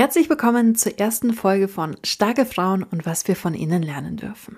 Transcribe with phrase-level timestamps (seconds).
[0.00, 4.56] Herzlich willkommen zur ersten Folge von Starke Frauen und was wir von ihnen lernen dürfen.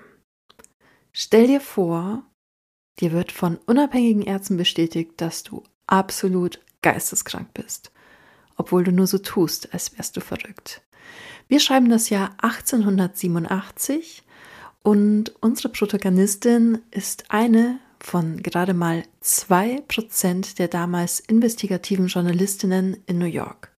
[1.11, 2.23] Stell dir vor,
[3.01, 7.91] dir wird von unabhängigen Ärzten bestätigt, dass du absolut geisteskrank bist,
[8.55, 10.81] obwohl du nur so tust, als wärst du verrückt.
[11.49, 14.23] Wir schreiben das Jahr 1887
[14.81, 23.17] und unsere Protagonistin ist eine von gerade mal zwei Prozent der damals investigativen Journalistinnen in
[23.17, 23.72] New York.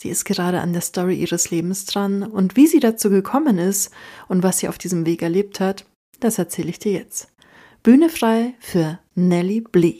[0.00, 3.92] Sie ist gerade an der Story ihres Lebens dran und wie sie dazu gekommen ist
[4.28, 5.84] und was sie auf diesem Weg erlebt hat,
[6.20, 7.28] das erzähle ich dir jetzt.
[7.82, 9.98] Bühne frei für Nellie Blee.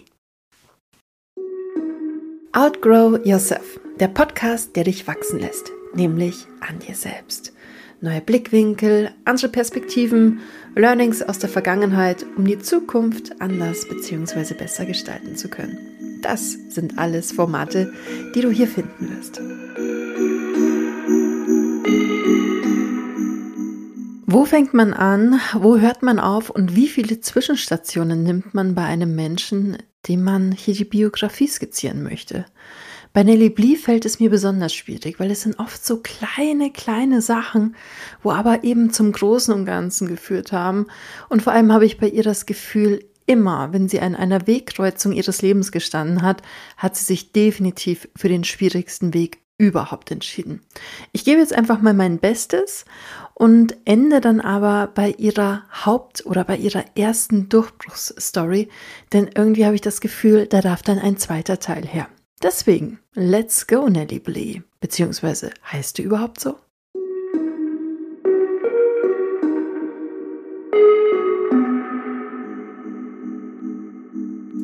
[2.52, 7.52] Outgrow Yourself, der Podcast, der dich wachsen lässt, nämlich an dir selbst.
[8.00, 10.41] Neue Blickwinkel, andere Perspektiven,
[10.74, 14.55] Learnings aus der Vergangenheit, um die Zukunft anders bzw.
[14.55, 15.89] besser gestalten zu können.
[16.23, 17.92] Das sind alles Formate,
[18.34, 19.41] die du hier finden wirst.
[24.27, 25.41] Wo fängt man an?
[25.55, 26.50] Wo hört man auf?
[26.50, 32.03] Und wie viele Zwischenstationen nimmt man bei einem Menschen, dem man hier die Biografie skizzieren
[32.03, 32.47] möchte?
[33.12, 37.20] Bei Nelly Blee fällt es mir besonders schwierig, weil es sind oft so kleine, kleine
[37.22, 37.75] Sachen,
[38.22, 40.87] wo aber eben zum Großen und Ganzen geführt haben.
[41.28, 43.00] Und vor allem habe ich bei ihr das Gefühl,
[43.31, 46.42] immer, wenn sie an einer Wegkreuzung ihres Lebens gestanden hat,
[46.77, 50.62] hat sie sich definitiv für den schwierigsten Weg überhaupt entschieden.
[51.12, 52.87] Ich gebe jetzt einfach mal mein Bestes
[53.34, 58.69] und ende dann aber bei ihrer Haupt- oder bei ihrer ersten Durchbruchsstory,
[59.12, 62.09] denn irgendwie habe ich das Gefühl, da darf dann ein zweiter Teil her.
[62.42, 64.62] Deswegen, let's go, Nelly Blee.
[64.81, 66.56] Beziehungsweise, heißt du überhaupt so?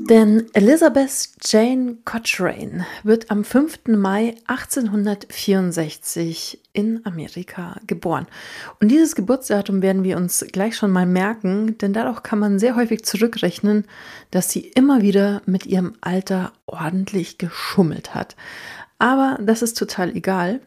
[0.08, 3.88] Denn Elizabeth Jane Cochrane wird am 5.
[3.88, 8.28] Mai 1864 in Amerika geboren.
[8.78, 12.76] Und dieses Geburtsdatum werden wir uns gleich schon mal merken, denn dadurch kann man sehr
[12.76, 13.84] häufig zurückrechnen,
[14.30, 18.36] dass sie immer wieder mit ihrem Alter ordentlich geschummelt hat.
[18.98, 20.60] Aber das ist total egal.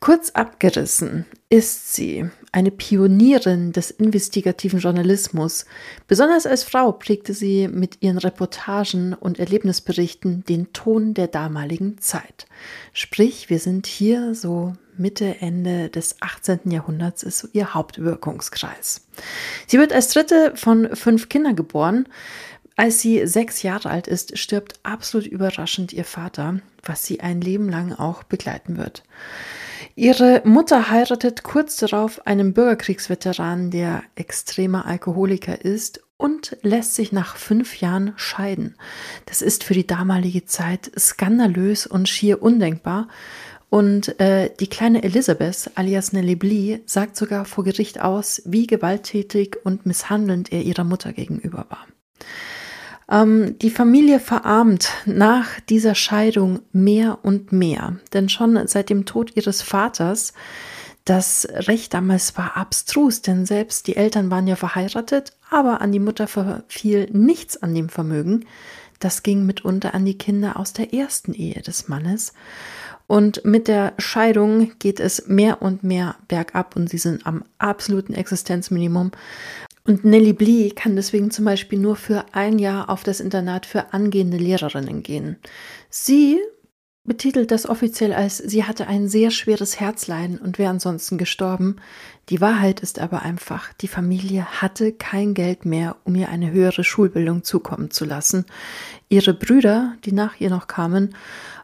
[0.00, 5.66] Kurz abgerissen ist sie eine Pionierin des investigativen Journalismus.
[6.08, 12.46] Besonders als Frau prägte sie mit ihren Reportagen und Erlebnisberichten den Ton der damaligen Zeit.
[12.92, 16.70] Sprich, wir sind hier so Mitte, Ende des 18.
[16.70, 19.06] Jahrhunderts ist ihr Hauptwirkungskreis.
[19.66, 22.08] Sie wird als dritte von fünf Kindern geboren.
[22.76, 27.68] Als sie sechs Jahre alt ist, stirbt absolut überraschend ihr Vater, was sie ein Leben
[27.68, 29.02] lang auch begleiten wird.
[29.94, 37.36] Ihre Mutter heiratet kurz darauf einen Bürgerkriegsveteran, der extremer Alkoholiker ist und lässt sich nach
[37.36, 38.76] fünf Jahren scheiden.
[39.26, 43.08] Das ist für die damalige Zeit skandalös und schier undenkbar.
[43.68, 49.56] Und äh, die kleine Elizabeth, alias Nellie Blee, sagt sogar vor Gericht aus, wie gewalttätig
[49.64, 51.86] und misshandelnd er ihrer Mutter gegenüber war.
[53.10, 59.36] Ähm, die Familie verarmt nach dieser Scheidung mehr und mehr, denn schon seit dem Tod
[59.36, 60.32] ihres Vaters,
[61.04, 65.98] das Recht damals war abstrus, denn selbst die Eltern waren ja verheiratet, aber an die
[65.98, 68.44] Mutter verfiel nichts an dem Vermögen.
[69.00, 72.34] Das ging mitunter an die Kinder aus der ersten Ehe des Mannes.
[73.08, 78.14] Und mit der Scheidung geht es mehr und mehr bergab und sie sind am absoluten
[78.14, 79.10] Existenzminimum.
[79.84, 83.92] Und Nellie Blee kann deswegen zum Beispiel nur für ein Jahr auf das Internat für
[83.92, 85.36] angehende Lehrerinnen gehen.
[85.90, 86.38] Sie
[87.04, 91.76] betitelt das offiziell als sie hatte ein sehr schweres Herzleiden und wäre ansonsten gestorben.
[92.28, 96.84] Die Wahrheit ist aber einfach, die Familie hatte kein Geld mehr, um ihr eine höhere
[96.84, 98.46] Schulbildung zukommen zu lassen.
[99.08, 101.16] Ihre Brüder, die nach ihr noch kamen,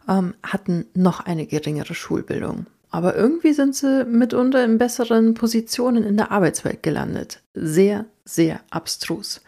[0.09, 2.67] ähm, hatten noch eine geringere Schulbildung.
[2.91, 7.43] Aber irgendwie sind sie mitunter in besseren Positionen in der Arbeitswelt gelandet.
[7.55, 9.43] Sehr, sehr abstrus.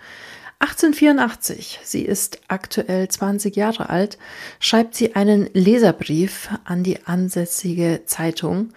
[0.60, 4.18] 1884, sie ist aktuell 20 Jahre alt,
[4.58, 8.74] schreibt sie einen Leserbrief an die ansässige Zeitung.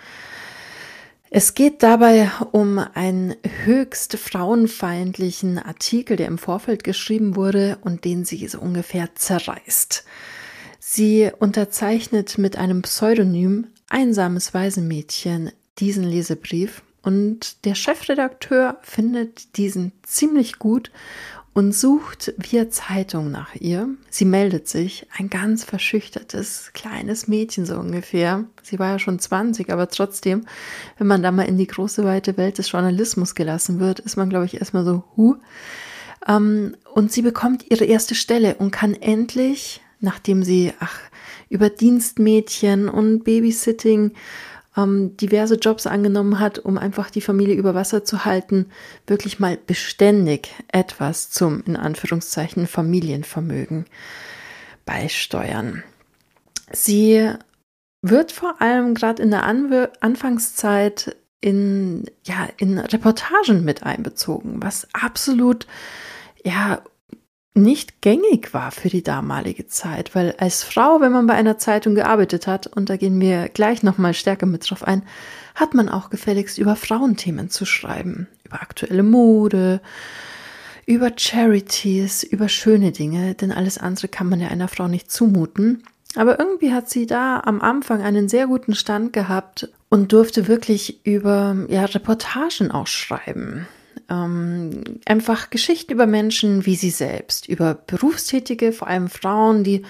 [1.30, 3.36] Es geht dabei um einen
[3.66, 10.06] höchst frauenfeindlichen Artikel, der im Vorfeld geschrieben wurde und den sie so ungefähr zerreißt.
[10.80, 20.58] Sie unterzeichnet mit einem Pseudonym Einsames Waisenmädchen diesen Lesebrief und der Chefredakteur findet diesen ziemlich
[20.58, 20.90] gut
[21.54, 23.88] und sucht via Zeitung nach ihr.
[24.10, 28.46] Sie meldet sich, ein ganz verschüchtertes kleines Mädchen so ungefähr.
[28.64, 30.48] Sie war ja schon 20, aber trotzdem,
[30.98, 34.32] wenn man da mal in die große weite Welt des Journalismus gelassen wird, ist man,
[34.32, 35.36] glaube ich, erstmal so, hu.
[36.28, 41.00] Ähm, und sie bekommt ihre erste Stelle und kann endlich, nachdem sie, ach,
[41.54, 44.14] über Dienstmädchen und Babysitting
[44.76, 48.72] ähm, diverse Jobs angenommen hat, um einfach die Familie über Wasser zu halten,
[49.06, 53.86] wirklich mal beständig etwas zum, in Anführungszeichen, Familienvermögen
[54.86, 55.84] beisteuern.
[56.72, 57.30] Sie
[58.02, 64.88] wird vor allem gerade in der Anw Anfangszeit in, ja, in Reportagen mit einbezogen, was
[64.94, 65.68] absolut
[66.44, 66.82] ja
[67.56, 71.94] nicht gängig war für die damalige Zeit, weil als Frau, wenn man bei einer Zeitung
[71.94, 75.04] gearbeitet hat, und da gehen wir gleich nochmal stärker mit drauf ein,
[75.54, 79.82] hat man auch gefälligst über Frauenthemen zu schreiben, über aktuelle Mode,
[80.86, 85.84] über Charities, über schöne Dinge, denn alles andere kann man ja einer Frau nicht zumuten.
[86.16, 91.06] Aber irgendwie hat sie da am Anfang einen sehr guten Stand gehabt und durfte wirklich
[91.06, 93.68] über ja, Reportagen auch schreiben.
[94.10, 99.84] Ähm, einfach Geschichten über Menschen wie sie selbst, über Berufstätige, vor allem Frauen, die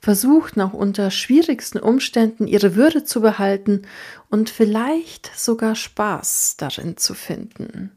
[0.00, 3.82] versuchten auch unter schwierigsten Umständen ihre Würde zu behalten
[4.30, 7.92] und vielleicht sogar Spaß darin zu finden.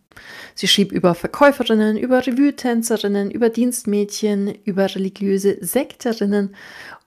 [0.53, 6.55] Sie schrieb über Verkäuferinnen, über Revue-Tänzerinnen, über Dienstmädchen, über religiöse Sekterinnen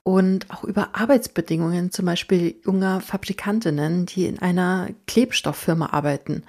[0.02, 6.44] und auch über Arbeitsbedingungen, zum Beispiel junger Fabrikantinnen, die in einer Klebstofffirma arbeiten.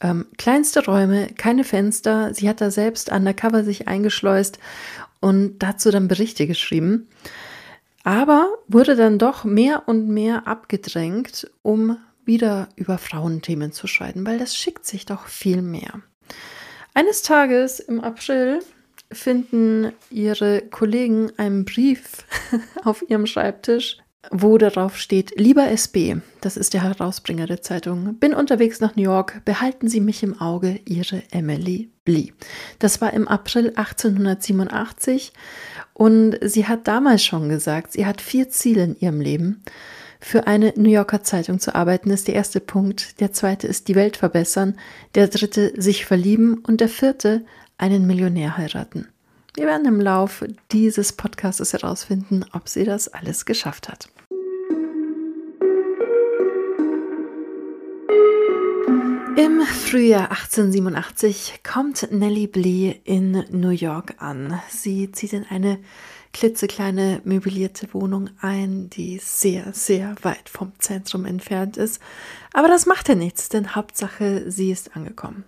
[0.00, 2.32] Ähm, kleinste Räume, keine Fenster.
[2.34, 4.58] Sie hat da selbst undercover sich eingeschleust
[5.20, 7.08] und dazu dann Berichte geschrieben.
[8.02, 14.38] Aber wurde dann doch mehr und mehr abgedrängt, um wieder über Frauenthemen zu schreiben, weil
[14.38, 16.00] das schickt sich doch viel mehr.
[16.94, 18.60] Eines Tages im April
[19.12, 22.24] finden ihre Kollegen einen Brief
[22.84, 23.98] auf ihrem Schreibtisch,
[24.30, 29.02] wo darauf steht, lieber SB, das ist der Herausbringer der Zeitung, bin unterwegs nach New
[29.02, 32.32] York, behalten Sie mich im Auge, Ihre Emily Blee.
[32.78, 35.32] Das war im April 1887
[35.92, 39.62] und sie hat damals schon gesagt, sie hat vier Ziele in ihrem Leben.
[40.20, 43.94] Für eine New Yorker Zeitung zu arbeiten ist der erste Punkt, der zweite ist die
[43.94, 44.78] Welt verbessern,
[45.14, 47.44] der dritte sich verlieben und der vierte
[47.78, 49.08] einen Millionär heiraten.
[49.54, 54.08] Wir werden im Laufe dieses Podcasts herausfinden, ob sie das alles geschafft hat.
[59.42, 64.60] Im Frühjahr 1887 kommt Nellie Blee in New York an.
[64.68, 65.78] Sie zieht in eine
[66.34, 72.02] klitzekleine möblierte Wohnung ein, die sehr, sehr weit vom Zentrum entfernt ist.
[72.52, 75.44] Aber das macht ja nichts, denn Hauptsache, sie ist angekommen.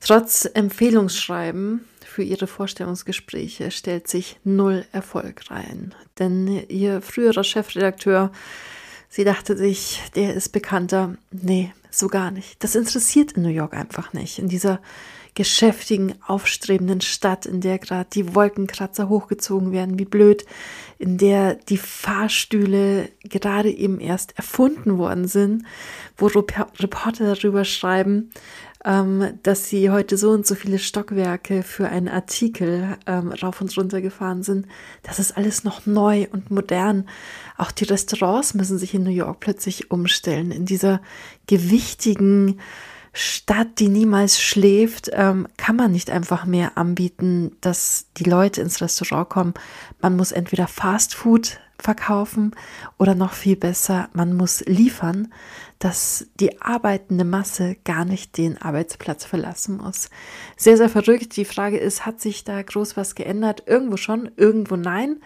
[0.00, 5.94] Trotz Empfehlungsschreiben für ihre Vorstellungsgespräche stellt sich null Erfolg rein.
[6.18, 8.32] Denn ihr früherer Chefredakteur,
[9.10, 11.18] sie dachte sich, der ist bekannter.
[11.30, 12.62] Nee, so gar nicht.
[12.62, 14.38] Das interessiert in New York einfach nicht.
[14.38, 14.80] In dieser
[15.34, 20.44] geschäftigen, aufstrebenden Stadt, in der gerade die Wolkenkratzer hochgezogen werden, wie blöd,
[20.98, 25.64] in der die Fahrstühle gerade eben erst erfunden worden sind,
[26.18, 28.30] wo Reporter darüber schreiben,
[28.84, 33.76] ähm, dass sie heute so und so viele Stockwerke für einen Artikel ähm, rauf und
[33.76, 34.66] runter gefahren sind.
[35.02, 37.08] Das ist alles noch neu und modern.
[37.56, 40.50] Auch die Restaurants müssen sich in New York plötzlich umstellen.
[40.50, 41.00] In dieser
[41.46, 42.60] gewichtigen
[43.12, 48.80] Stadt, die niemals schläft, ähm, kann man nicht einfach mehr anbieten, dass die Leute ins
[48.80, 49.54] Restaurant kommen.
[50.00, 52.54] Man muss entweder Fast Food verkaufen
[52.98, 55.32] oder noch viel besser, man muss liefern,
[55.78, 60.08] dass die arbeitende Masse gar nicht den Arbeitsplatz verlassen muss.
[60.56, 61.36] Sehr, sehr verrückt.
[61.36, 63.64] Die Frage ist, hat sich da groß was geändert?
[63.66, 65.20] Irgendwo schon, irgendwo nein.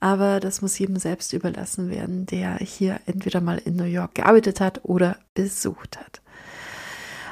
[0.00, 4.60] Aber das muss jedem selbst überlassen werden, der hier entweder mal in New York gearbeitet
[4.60, 6.21] hat oder besucht hat.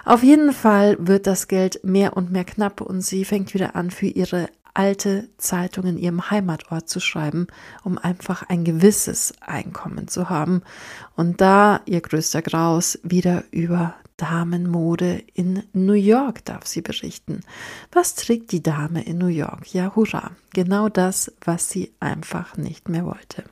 [0.04, 3.90] Auf jeden Fall wird das Geld mehr und mehr knapp und sie fängt wieder an,
[3.90, 7.48] für ihre alte Zeitung in ihrem Heimatort zu schreiben,
[7.82, 10.62] um einfach ein gewisses Einkommen zu haben.
[11.16, 17.40] Und da ihr größter Graus wieder über Damenmode in New York darf sie berichten.
[17.90, 19.72] Was trägt die Dame in New York?
[19.72, 20.32] Ja, hurra.
[20.52, 23.44] Genau das, was sie einfach nicht mehr wollte.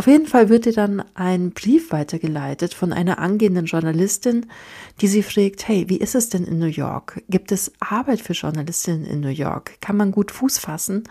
[0.00, 4.46] Auf jeden Fall wird ihr dann ein Brief weitergeleitet von einer angehenden Journalistin,
[5.02, 7.22] die sie fragt, hey, wie ist es denn in New York?
[7.28, 9.78] Gibt es Arbeit für Journalistinnen in New York?
[9.82, 11.04] Kann man gut Fuß fassen?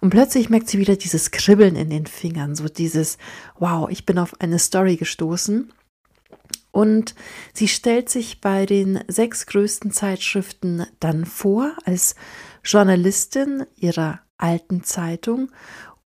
[0.00, 3.18] Und plötzlich merkt sie wieder dieses Kribbeln in den Fingern, so dieses,
[3.58, 5.70] wow, ich bin auf eine Story gestoßen.
[6.70, 7.14] Und
[7.52, 12.14] sie stellt sich bei den sechs größten Zeitschriften dann vor als
[12.64, 15.50] Journalistin ihrer alten Zeitung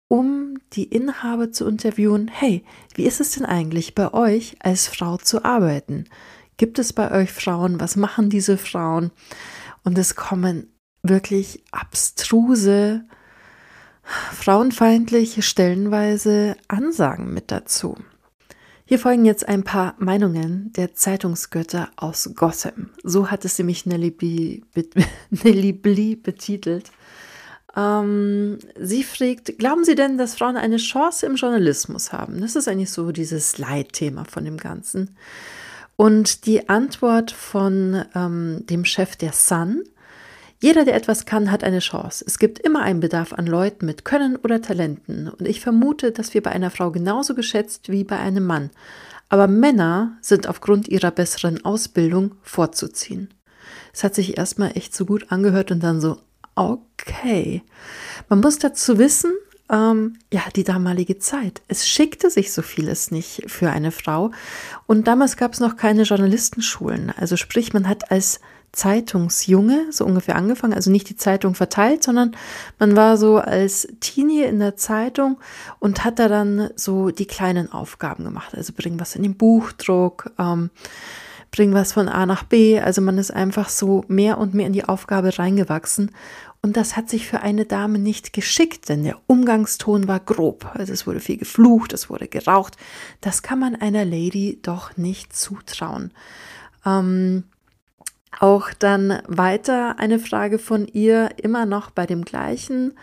[0.07, 2.63] um die Inhaber zu interviewen, hey,
[2.95, 6.05] wie ist es denn eigentlich bei euch als Frau zu arbeiten?
[6.57, 7.79] Gibt es bei euch Frauen?
[7.79, 9.11] Was machen diese Frauen?
[9.83, 10.71] Und es kommen
[11.03, 13.05] wirklich abstruse,
[14.33, 17.95] frauenfeindliche, stellenweise Ansagen mit dazu.
[18.85, 22.91] Hier folgen jetzt ein paar Meinungen der Zeitungsgötter aus Gotham.
[23.03, 24.61] So hat es nämlich Nelly Blee,
[25.29, 26.89] Nelly Blee betitelt.
[27.75, 32.41] Ähm, sie fragt, glauben Sie denn, dass Frauen eine Chance im Journalismus haben?
[32.41, 35.15] Das ist eigentlich so dieses Leitthema von dem Ganzen.
[35.95, 39.83] Und die Antwort von ähm, dem Chef der Sun,
[40.59, 42.23] jeder, der etwas kann, hat eine Chance.
[42.25, 45.27] Es gibt immer einen Bedarf an Leuten mit Können oder Talenten.
[45.27, 48.71] Und ich vermute, dass wir bei einer Frau genauso geschätzt wie bei einem Mann.
[49.29, 53.33] Aber Männer sind aufgrund ihrer besseren Ausbildung vorzuziehen.
[53.93, 56.17] Es hat sich erstmal echt so gut angehört und dann so,
[56.57, 57.63] okay.
[58.29, 59.31] Man muss dazu wissen,
[59.69, 61.61] ähm, ja, die damalige Zeit.
[61.67, 64.31] Es schickte sich so vieles nicht für eine Frau.
[64.85, 67.11] Und damals gab es noch keine Journalistenschulen.
[67.15, 68.39] Also sprich, man hat als
[68.71, 72.35] Zeitungsjunge so ungefähr angefangen, also nicht die Zeitung verteilt, sondern
[72.79, 75.37] man war so als Teenie in der Zeitung
[75.79, 78.53] und hat da dann so die kleinen Aufgaben gemacht.
[78.55, 80.69] Also bring was in den Buchdruck, ähm,
[81.49, 82.79] bring was von A nach B.
[82.79, 86.11] Also man ist einfach so mehr und mehr in die Aufgabe reingewachsen.
[86.67, 90.69] Und das hat sich für eine Dame nicht geschickt, denn der Umgangston war grob.
[90.73, 92.75] Also es wurde viel geflucht, es wurde geraucht.
[93.21, 96.11] Das kann man einer Lady doch nicht zutrauen.
[96.85, 97.45] Ähm,
[98.37, 102.97] auch dann weiter eine Frage von ihr, immer noch bei dem gleichen.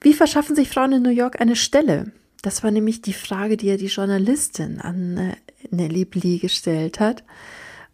[0.00, 2.10] Wie verschaffen sich Frauen in New York eine Stelle?
[2.40, 5.36] Das war nämlich die Frage, die ja die Journalistin an äh,
[5.68, 7.22] Nelly Blee gestellt hat.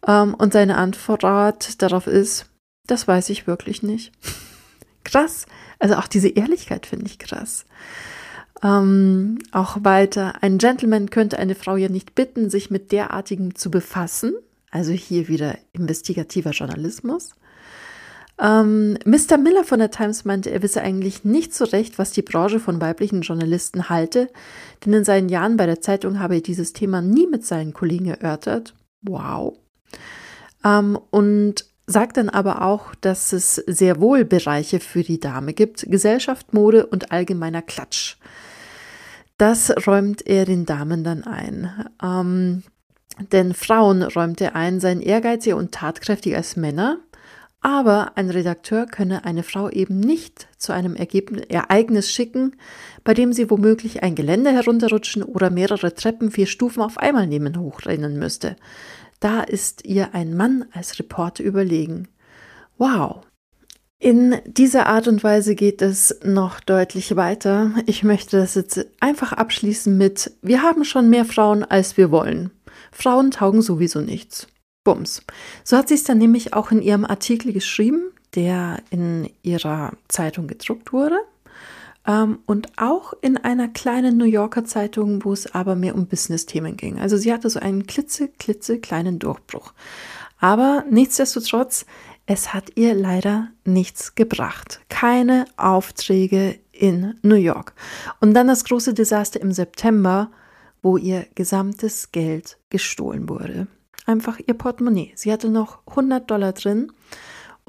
[0.07, 2.45] Ähm, und seine Antwort darauf ist,
[2.87, 4.13] das weiß ich wirklich nicht.
[5.03, 5.45] krass.
[5.79, 7.65] Also auch diese Ehrlichkeit finde ich krass.
[8.61, 13.71] Ähm, auch weiter, ein Gentleman könnte eine Frau ja nicht bitten, sich mit derartigem zu
[13.71, 14.33] befassen.
[14.71, 17.31] Also hier wieder investigativer Journalismus.
[18.39, 19.37] Ähm, Mr.
[19.37, 22.79] Miller von der Times meinte, er wisse eigentlich nicht so recht, was die Branche von
[22.79, 24.29] weiblichen Journalisten halte,
[24.85, 28.05] denn in seinen Jahren bei der Zeitung habe er dieses Thema nie mit seinen Kollegen
[28.05, 28.75] erörtert.
[29.01, 29.57] Wow.
[30.63, 35.89] Ähm, und sagt dann aber auch, dass es sehr wohl Bereiche für die Dame gibt,
[35.89, 38.17] Gesellschaft, Mode und allgemeiner Klatsch.
[39.39, 41.87] Das räumt er den Damen dann ein.
[42.03, 42.63] Ähm,
[43.31, 46.99] denn Frauen räumt er ein, seien ehrgeiziger und tatkräftiger als Männer,
[47.61, 52.55] aber ein Redakteur könne eine Frau eben nicht zu einem Ergebnis, Ereignis schicken,
[53.03, 57.59] bei dem sie womöglich ein Gelände herunterrutschen oder mehrere Treppen vier Stufen auf einmal nehmen
[57.59, 58.55] hochrennen müsste.
[59.19, 62.07] Da ist ihr ein Mann als Reporter überlegen.
[62.77, 63.21] Wow.
[64.01, 67.73] In dieser Art und Weise geht es noch deutlich weiter.
[67.85, 72.51] Ich möchte das jetzt einfach abschließen mit, wir haben schon mehr Frauen, als wir wollen.
[72.93, 74.47] Frauen taugen sowieso nichts.
[74.85, 75.21] Bums.
[75.65, 80.47] So hat sie es dann nämlich auch in ihrem Artikel geschrieben, der in ihrer Zeitung
[80.47, 81.19] gedruckt wurde.
[82.09, 86.75] Ähm, und auch in einer kleinen New Yorker Zeitung, wo es aber mehr um Business-Themen
[86.75, 86.99] ging.
[86.99, 89.73] Also sie hatte so einen klitze, klitze kleinen Durchbruch.
[90.39, 91.85] Aber nichtsdestotrotz,
[92.25, 94.81] es hat ihr leider nichts gebracht.
[94.89, 97.73] Keine Aufträge in New York.
[98.19, 100.31] Und dann das große Desaster im September,
[100.81, 103.67] wo ihr gesamtes Geld gestohlen wurde.
[104.05, 105.11] Einfach ihr Portemonnaie.
[105.15, 106.91] Sie hatte noch 100 Dollar drin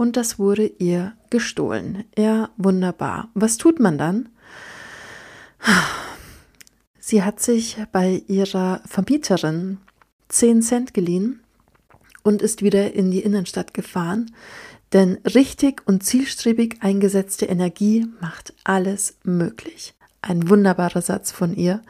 [0.00, 2.04] und das wurde ihr gestohlen.
[2.16, 3.28] Ja, wunderbar.
[3.34, 4.30] Was tut man dann?
[6.98, 9.76] Sie hat sich bei ihrer Vermieterin
[10.30, 11.40] 10 Cent geliehen
[12.22, 14.34] und ist wieder in die Innenstadt gefahren,
[14.94, 19.94] denn richtig und zielstrebig eingesetzte Energie macht alles möglich.
[20.22, 21.82] Ein wunderbarer Satz von ihr.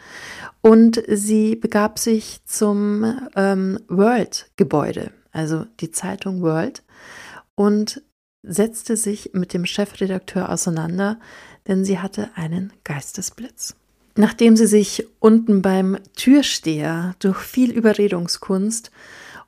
[0.62, 3.04] Und sie begab sich zum
[3.36, 6.82] ähm, World-Gebäude, also die Zeitung World,
[7.60, 8.00] und
[8.42, 11.20] setzte sich mit dem Chefredakteur auseinander,
[11.68, 13.76] denn sie hatte einen Geistesblitz.
[14.16, 18.90] Nachdem sie sich unten beim Türsteher durch viel Überredungskunst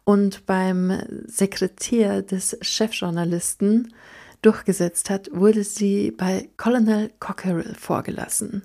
[0.04, 0.92] und beim
[1.24, 3.94] Sekretär des Chefjournalisten
[4.42, 8.62] durchgesetzt hat, wurde sie bei Colonel Cockerill vorgelassen.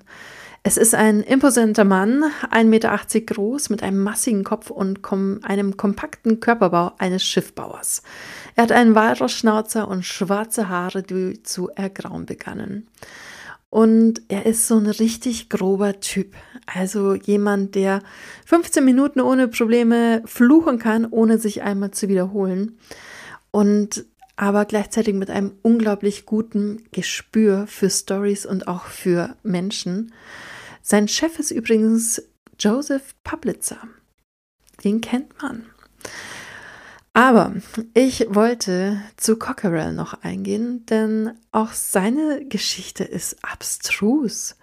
[0.68, 5.78] Es ist ein imposanter Mann, 1,80 Meter groß, mit einem massigen Kopf und kom einem
[5.78, 8.04] kompakten Körperbau eines Schiffbauers.
[8.58, 12.90] Er hat einen Walrossschnauzer und schwarze Haare, die zu ergrauen begannen.
[13.70, 16.36] Und er ist so ein richtig grober Typ.
[16.66, 18.02] Also jemand, der
[18.46, 22.78] 15 Minuten ohne Probleme fluchen kann, ohne sich einmal zu wiederholen.
[23.52, 24.06] Und
[24.36, 30.12] aber gleichzeitig mit einem unglaublich guten Gespür für Stories und auch für Menschen.
[30.90, 32.22] Sein Chef ist übrigens
[32.58, 33.78] Joseph Publitzer.
[34.86, 35.66] Den kennt man.
[37.12, 37.56] Aber
[37.94, 44.56] ich wollte zu Cockerell noch eingehen, denn auch seine Geschichte ist abstrus.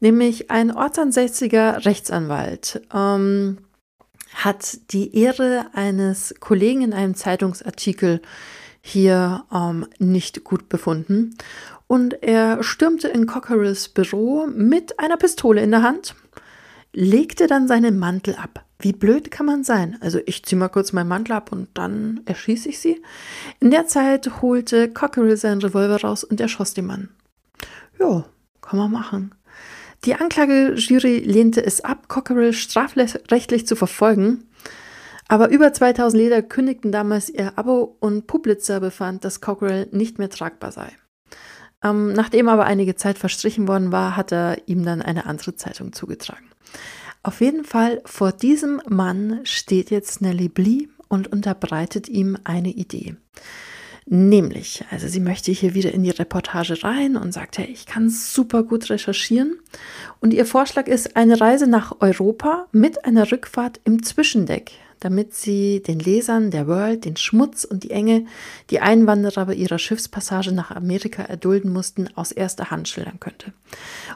[0.00, 2.80] Nämlich ein ortsansässiger Rechtsanwalt.
[2.94, 3.58] Ähm,
[4.36, 8.22] hat die Ehre eines Kollegen in einem Zeitungsartikel
[8.88, 11.36] hier ähm, nicht gut befunden.
[11.86, 16.14] Und er stürmte in Cockerells Büro mit einer Pistole in der Hand,
[16.92, 18.64] legte dann seinen Mantel ab.
[18.80, 19.96] Wie blöd kann man sein?
[20.00, 23.02] Also ich ziehe mal kurz meinen Mantel ab und dann erschieße ich sie.
[23.58, 27.08] In der Zeit holte Cockerell seinen Revolver raus und erschoss den Mann.
[27.98, 28.24] Ja,
[28.60, 29.34] kann man machen.
[30.04, 34.44] Die Anklagejury lehnte es ab, Cockerell strafrechtlich zu verfolgen.
[35.28, 40.30] Aber über 2000 Leder kündigten damals ihr Abo und Publitzer befand, dass Cockerell nicht mehr
[40.30, 40.90] tragbar sei.
[41.84, 45.92] Ähm, nachdem aber einige Zeit verstrichen worden war, hat er ihm dann eine andere Zeitung
[45.92, 46.48] zugetragen.
[47.22, 53.16] Auf jeden Fall vor diesem Mann steht jetzt Nellie Blee und unterbreitet ihm eine Idee.
[54.10, 58.08] Nämlich, also sie möchte hier wieder in die Reportage rein und sagt, hey, ich kann
[58.08, 59.60] super gut recherchieren.
[60.20, 65.82] Und ihr Vorschlag ist eine Reise nach Europa mit einer Rückfahrt im Zwischendeck, damit sie
[65.82, 68.26] den Lesern der World den Schmutz und die Enge,
[68.70, 73.52] die Einwanderer bei ihrer Schiffspassage nach Amerika erdulden mussten, aus erster Hand schildern könnte.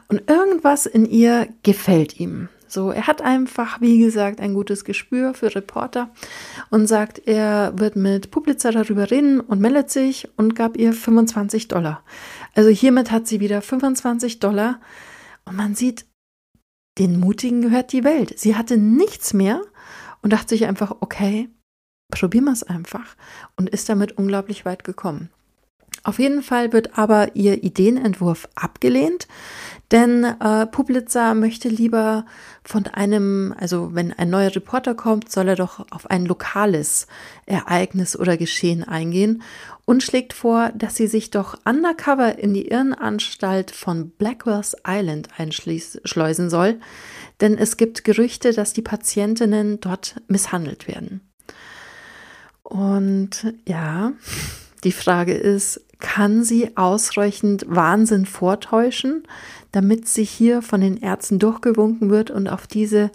[0.07, 2.49] Und irgendwas in ihr gefällt ihm.
[2.73, 6.09] So, er hat einfach, wie gesagt, ein gutes Gespür für Reporter
[6.71, 11.67] und sagt, er wird mit Publizer darüber reden und meldet sich und gab ihr 25
[11.67, 12.03] Dollar.
[12.55, 14.81] Also hiermit hat sie wieder 25 Dollar
[15.45, 16.05] und man sieht,
[16.97, 18.39] den Mutigen gehört die Welt.
[18.39, 19.61] Sie hatte nichts mehr
[20.23, 21.49] und dachte sich einfach, okay,
[22.09, 23.15] probieren wir es einfach
[23.55, 25.29] und ist damit unglaublich weit gekommen.
[26.05, 29.27] Auf jeden Fall wird aber ihr Ideenentwurf abgelehnt,
[29.91, 32.25] denn äh, Publitzer möchte lieber
[32.65, 37.07] von einem, also wenn ein neuer Reporter kommt, soll er doch auf ein lokales
[37.45, 39.43] Ereignis oder Geschehen eingehen
[39.85, 46.49] und schlägt vor, dass sie sich doch undercover in die Irrenanstalt von Blackwell's Island einschleusen
[46.49, 46.79] soll,
[47.43, 51.19] denn es gibt Gerüchte, dass die Patientinnen dort misshandelt werden.
[52.63, 54.13] Und ja,
[54.85, 59.27] die Frage ist, kann sie ausreichend Wahnsinn vortäuschen,
[59.73, 63.11] damit sie hier von den Ärzten durchgewunken wird und auf diese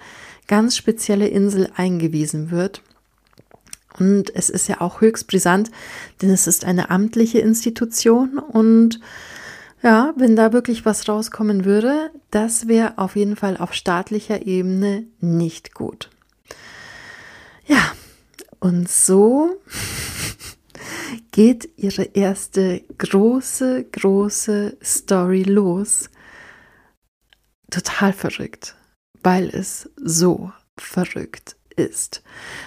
[0.46, 2.82] ganz spezielle Insel eingewiesen wird.
[3.98, 5.70] Und es ist ja auch höchst brisant,
[6.20, 9.00] denn es ist eine amtliche Institution und
[9.82, 15.06] ja, wenn da wirklich was rauskommen würde, das wäre auf jeden Fall auf staatlicher Ebene
[15.20, 16.10] nicht gut.
[17.66, 17.92] Ja,
[18.60, 19.60] und so
[21.32, 26.10] geht ihre erste große, große Story los.
[27.70, 28.74] Total verrückt,
[29.22, 32.22] weil es so verrückt ist.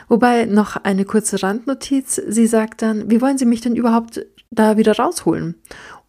[0.08, 2.22] Wobei noch eine kurze Randnotiz.
[2.28, 5.56] Sie sagt dann, wie wollen Sie mich denn überhaupt da wieder rausholen?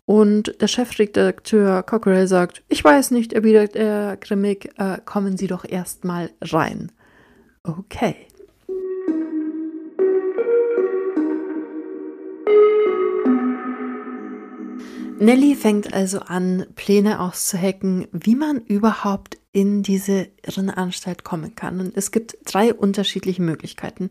[0.04, 5.64] Und der Chefredakteur Cockerell sagt, ich weiß nicht, erwidert er grimmig, äh, kommen Sie doch
[5.64, 6.90] erst mal rein.
[7.62, 8.16] Okay.
[15.22, 21.78] Nelly fängt also an, Pläne auszuhacken, wie man überhaupt in diese Irrenanstalt kommen kann.
[21.78, 24.10] Und es gibt drei unterschiedliche Möglichkeiten.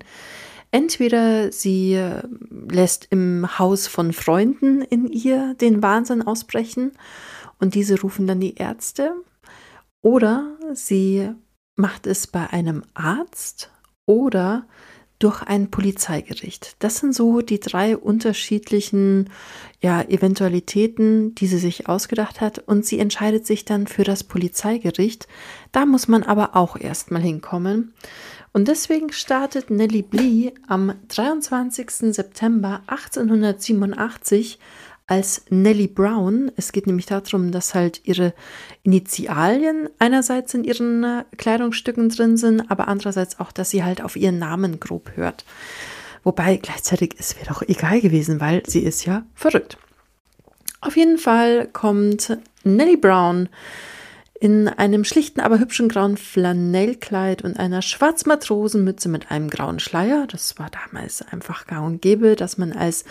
[0.72, 6.94] Entweder sie äh, lässt im Haus von Freunden in ihr den Wahnsinn ausbrechen
[7.60, 9.14] und diese rufen dann die Ärzte.
[10.02, 11.30] Oder sie
[11.76, 13.70] macht es bei einem Arzt
[14.06, 14.66] oder
[15.22, 16.76] durch ein Polizeigericht.
[16.80, 19.30] Das sind so die drei unterschiedlichen
[19.80, 22.60] ja, Eventualitäten, die sie sich ausgedacht hat.
[22.60, 25.28] Und sie entscheidet sich dann für das Polizeigericht.
[25.72, 27.94] Da muss man aber auch erstmal hinkommen.
[28.54, 32.14] Und deswegen startet Nellie Blee am 23.
[32.14, 34.60] September 1887
[35.08, 36.52] als Nellie Brown.
[36.58, 38.34] Es geht nämlich darum, dass halt ihre
[38.84, 44.16] Initialien einerseits in ihren äh, Kleidungsstücken drin sind, aber andererseits auch, dass sie halt auf
[44.16, 45.46] ihren Namen grob hört.
[46.24, 49.78] Wobei gleichzeitig es wäre doch egal gewesen, weil sie ist ja verrückt.
[50.82, 53.50] Auf jeden Fall kommt Nellie Brown
[54.42, 60.26] in einem schlichten, aber hübschen grauen Flanellkleid und einer Schwarzmatrosenmütze mit einem grauen Schleier.
[60.26, 63.06] Das war damals einfach gang und gäbe, dass man als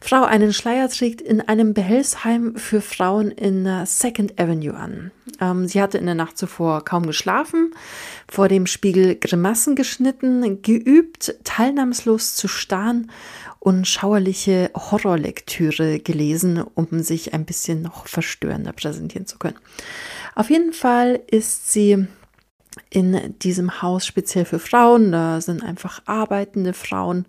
[0.00, 5.12] Frau einen Schleier trägt in einem Behelfsheim für Frauen in Second Avenue an.
[5.40, 7.72] Ähm, sie hatte in der Nacht zuvor kaum geschlafen,
[8.28, 13.12] vor dem Spiegel Grimassen geschnitten, geübt, teilnahmslos zu starren
[13.60, 19.58] und schauerliche Horrorlektüre gelesen, um sich ein bisschen noch verstörender präsentieren zu können.
[20.36, 22.06] Auf jeden Fall ist sie
[22.90, 25.10] in diesem Haus speziell für Frauen.
[25.10, 27.24] Da sind einfach arbeitende Frauen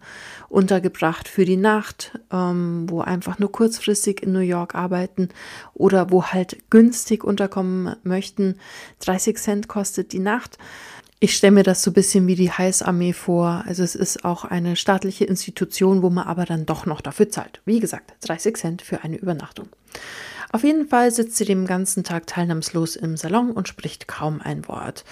[0.49, 5.29] untergebracht für die Nacht, ähm, wo einfach nur kurzfristig in New York arbeiten
[5.73, 8.59] oder wo halt günstig unterkommen möchten.
[8.99, 10.57] 30 Cent kostet die Nacht.
[11.21, 13.63] Ich stelle mir das so ein bisschen wie die Heißarmee vor.
[13.65, 17.61] Also es ist auch eine staatliche Institution, wo man aber dann doch noch dafür zahlt.
[17.63, 19.69] Wie gesagt, 30 Cent für eine Übernachtung.
[20.51, 24.67] Auf jeden Fall sitzt sie den ganzen Tag teilnahmslos im Salon und spricht kaum ein
[24.67, 25.03] Wort.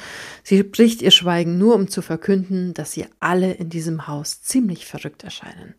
[0.43, 4.85] Sie bricht ihr Schweigen nur, um zu verkünden, dass sie alle in diesem Haus ziemlich
[4.85, 5.75] verrückt erscheinen.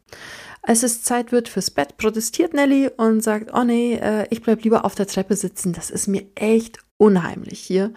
[0.63, 4.65] Als es Zeit wird fürs Bett, protestiert Nelly und sagt, oh nee, äh, ich bleib
[4.65, 7.93] lieber auf der Treppe sitzen, das ist mir echt unheimlich hier.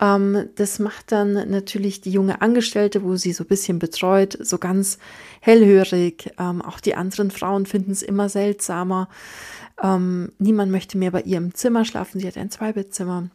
[0.00, 4.58] Ähm, das macht dann natürlich die junge Angestellte, wo sie so ein bisschen betreut, so
[4.58, 4.98] ganz
[5.40, 6.30] hellhörig.
[6.38, 9.08] Ähm, auch die anderen Frauen finden es immer seltsamer.
[9.82, 12.20] Ähm, niemand möchte mehr bei ihr im Zimmer schlafen.
[12.20, 13.28] Sie hat ein Zweibettzimmer.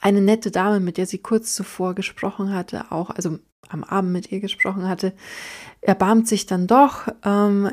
[0.00, 4.32] Eine nette Dame, mit der sie kurz zuvor gesprochen hatte, auch, also am Abend mit
[4.32, 5.12] ihr gesprochen hatte,
[5.80, 7.70] erbarmt sich dann doch, ähm,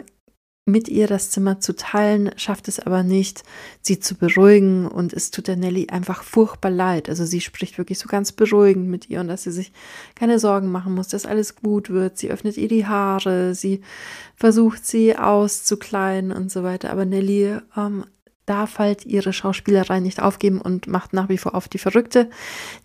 [0.66, 3.44] mit ihr das Zimmer zu teilen, schafft es aber nicht,
[3.82, 7.10] sie zu beruhigen und es tut der Nelly einfach furchtbar leid.
[7.10, 9.72] Also sie spricht wirklich so ganz beruhigend mit ihr und dass sie sich
[10.16, 12.18] keine Sorgen machen muss, dass alles gut wird.
[12.18, 13.82] Sie öffnet ihr die Haare, sie
[14.36, 16.92] versucht sie auszukleiden und so weiter.
[16.92, 18.06] Aber Nelly ähm,
[18.52, 22.30] darf halt ihre Schauspielerei nicht aufgeben und macht nach wie vor auf die Verrückte.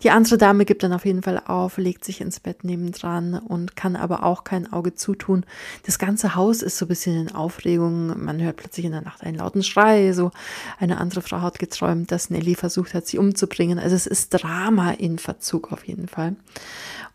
[0.01, 3.75] Die andere Dame gibt dann auf jeden Fall auf, legt sich ins Bett nebendran und
[3.75, 5.45] kann aber auch kein Auge zutun.
[5.85, 8.23] Das ganze Haus ist so ein bisschen in Aufregung.
[8.23, 10.13] Man hört plötzlich in der Nacht einen lauten Schrei.
[10.13, 10.31] So
[10.79, 13.77] eine andere Frau hat geträumt, dass Nelly versucht hat, sie umzubringen.
[13.77, 16.37] Also es ist Drama in Verzug auf jeden Fall.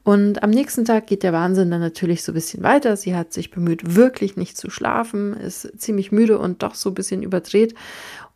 [0.05, 2.97] Und am nächsten Tag geht der Wahnsinn dann natürlich so ein bisschen weiter.
[2.97, 6.95] Sie hat sich bemüht, wirklich nicht zu schlafen, ist ziemlich müde und doch so ein
[6.95, 7.75] bisschen überdreht.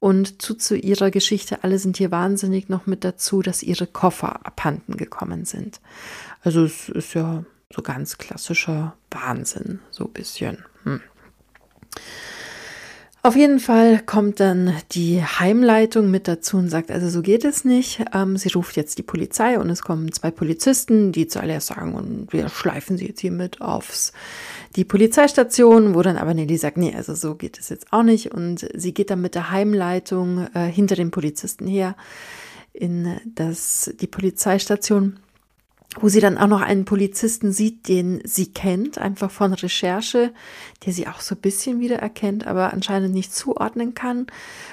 [0.07, 4.47] Und zu, zu ihrer Geschichte, alle sind hier wahnsinnig noch mit dazu, dass ihre Koffer
[4.47, 5.81] abhanden gekommen sind.
[6.43, 7.43] Also es ist ja
[7.75, 10.65] so ganz klassischer Wahnsinn, so ein bisschen.
[10.85, 11.01] Hm.
[13.27, 17.65] Auf jeden Fall kommt dann die Heimleitung mit dazu und sagt, also so geht es
[17.65, 18.05] nicht.
[18.15, 22.33] Ähm, sie ruft jetzt die Polizei und es kommen zwei Polizisten, die zuallererst sagen, und
[22.33, 24.13] wir schleifen sie jetzt hier mit aufs
[24.77, 28.33] die Polizeistation, wo dann aber Nelly sagt, nee, also so geht es jetzt auch nicht.
[28.33, 31.97] Und sie geht dann mit der Heimleitung äh, hinter den Polizisten her
[32.73, 35.19] in das, die Polizeistation
[36.01, 40.33] wo sie dann auch noch einen Polizisten sieht, den sie kennt, einfach von Recherche,
[40.85, 44.27] der sie auch so ein bisschen wieder erkennt, aber anscheinend nicht zuordnen kann.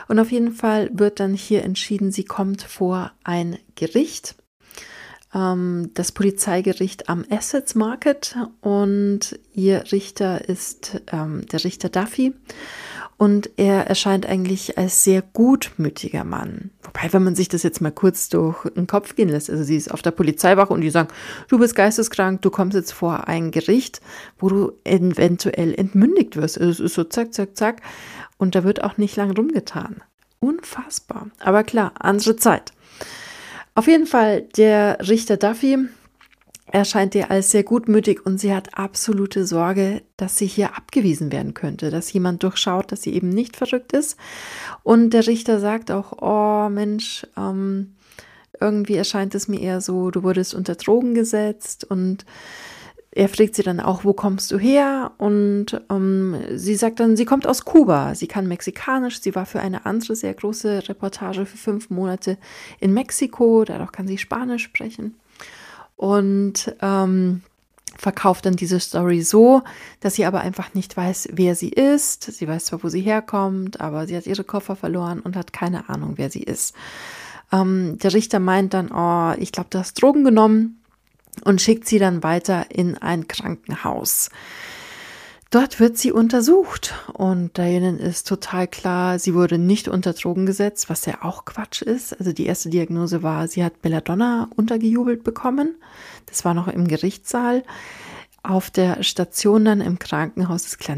[0.07, 4.35] Und auf jeden Fall wird dann hier entschieden, sie kommt vor ein Gericht,
[5.33, 12.33] ähm, das Polizeigericht am Assets Market und ihr Richter ist ähm, der Richter Duffy
[13.17, 16.71] und er erscheint eigentlich als sehr gutmütiger Mann.
[16.83, 19.75] Wobei, wenn man sich das jetzt mal kurz durch den Kopf gehen lässt, also sie
[19.75, 21.09] ist auf der Polizeiwache und die sagen,
[21.47, 24.01] du bist geisteskrank, du kommst jetzt vor ein Gericht,
[24.39, 26.59] wo du eventuell entmündigt wirst.
[26.59, 27.81] Also es ist so zack, zack, zack.
[28.37, 30.01] Und da wird auch nicht lang rumgetan.
[30.39, 31.27] Unfassbar.
[31.39, 32.73] Aber klar, andere Zeit.
[33.75, 35.87] Auf jeden Fall, der Richter Duffy
[36.73, 41.53] erscheint ihr als sehr gutmütig und sie hat absolute Sorge, dass sie hier abgewiesen werden
[41.53, 44.17] könnte, dass jemand durchschaut, dass sie eben nicht verrückt ist.
[44.81, 47.93] Und der Richter sagt auch, oh Mensch, ähm,
[48.59, 52.25] irgendwie erscheint es mir eher so, du wurdest unter Drogen gesetzt und
[53.11, 55.11] er fragt sie dann auch, wo kommst du her?
[55.19, 58.15] Und ähm, sie sagt dann, sie kommt aus Kuba.
[58.15, 59.21] Sie kann Mexikanisch.
[59.21, 62.39] Sie war für eine andere sehr große Reportage für fünf Monate
[62.79, 63.65] in Mexiko.
[63.65, 65.13] Dadurch kann sie Spanisch sprechen
[65.95, 67.41] und ähm,
[67.97, 69.61] verkauft dann diese Story so,
[69.99, 72.23] dass sie aber einfach nicht weiß, wer sie ist.
[72.23, 75.89] Sie weiß zwar, wo sie herkommt, aber sie hat ihre Koffer verloren und hat keine
[75.89, 76.75] Ahnung, wer sie ist.
[77.51, 80.81] Ähm, der Richter meint dann, oh, ich glaube, du hast Drogen genommen
[81.43, 84.29] und schickt sie dann weiter in ein Krankenhaus.
[85.53, 90.89] Dort wird sie untersucht und dahin ist total klar, sie wurde nicht unter Drogen gesetzt,
[90.89, 92.19] was ja auch Quatsch ist.
[92.19, 95.75] Also die erste Diagnose war, sie hat Belladonna untergejubelt bekommen.
[96.25, 97.61] Das war noch im Gerichtssaal.
[98.41, 100.95] Auf der Station dann im Krankenhaus ist klar,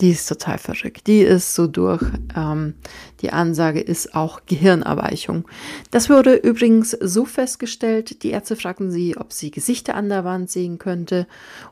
[0.00, 1.06] die ist total verrückt.
[1.06, 2.02] Die ist so durch.
[2.36, 2.74] Ähm,
[3.20, 5.46] die Ansage ist auch Gehirnerweichung.
[5.90, 8.22] Das wurde übrigens so festgestellt.
[8.22, 11.26] Die Ärzte fragten sie, ob sie Gesichter an der Wand sehen könnte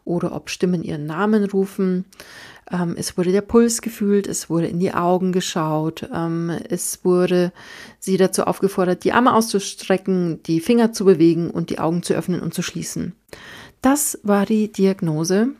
[0.04, 2.04] oder ob Stimmen ihren Namen rufen.
[2.70, 7.52] Ähm, es wurde der Puls gefühlt, es wurde in die Augen geschaut, ähm, es wurde
[7.98, 12.40] sie dazu aufgefordert, die Arme auszustrecken, die Finger zu bewegen und die Augen zu öffnen
[12.40, 13.14] und zu schließen.
[13.80, 15.54] Das war die Diagnose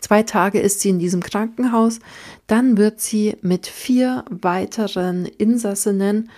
[0.00, 2.00] Zwei Tage ist sie in diesem Krankenhaus.
[2.46, 6.30] Dann wird sie mit vier weiteren Insassinnen,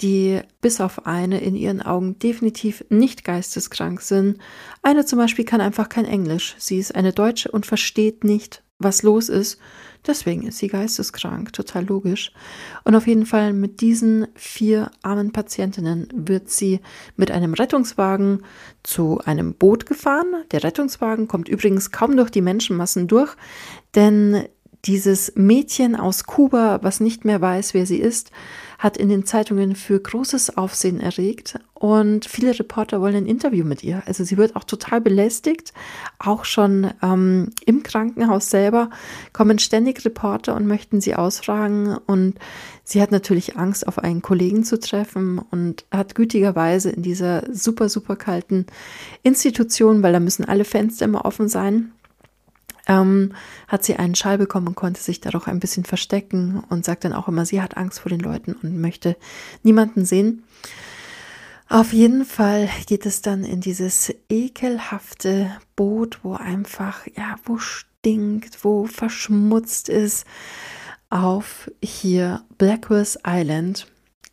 [0.00, 4.38] die bis auf eine in ihren Augen definitiv nicht geisteskrank sind.
[4.82, 6.54] Eine zum Beispiel kann einfach kein Englisch.
[6.58, 9.60] Sie ist eine Deutsche und versteht nicht was los ist.
[10.06, 12.32] Deswegen ist sie geisteskrank, total logisch.
[12.84, 16.80] Und auf jeden Fall mit diesen vier armen Patientinnen wird sie
[17.16, 18.42] mit einem Rettungswagen
[18.82, 20.44] zu einem Boot gefahren.
[20.52, 23.36] Der Rettungswagen kommt übrigens kaum durch die Menschenmassen durch,
[23.94, 24.44] denn
[24.86, 28.30] dieses Mädchen aus Kuba, was nicht mehr weiß, wer sie ist,
[28.78, 33.82] hat in den Zeitungen für großes Aufsehen erregt und viele Reporter wollen ein Interview mit
[33.82, 34.02] ihr.
[34.04, 35.72] Also sie wird auch total belästigt.
[36.18, 38.90] Auch schon ähm, im Krankenhaus selber
[39.32, 41.96] kommen ständig Reporter und möchten sie ausfragen.
[41.96, 42.34] Und
[42.84, 47.88] sie hat natürlich Angst, auf einen Kollegen zu treffen und hat gütigerweise in dieser super,
[47.88, 48.66] super kalten
[49.22, 51.92] Institution, weil da müssen alle Fenster immer offen sein,
[52.88, 53.32] ähm,
[53.68, 57.04] hat sie einen Schall bekommen und konnte sich da doch ein bisschen verstecken und sagt
[57.04, 59.16] dann auch immer, sie hat Angst vor den Leuten und möchte
[59.62, 60.44] niemanden sehen.
[61.72, 68.64] Auf jeden Fall geht es dann in dieses ekelhafte Boot, wo einfach, ja, wo stinkt,
[68.64, 70.26] wo verschmutzt ist,
[71.10, 73.86] auf hier Blackwell's Island.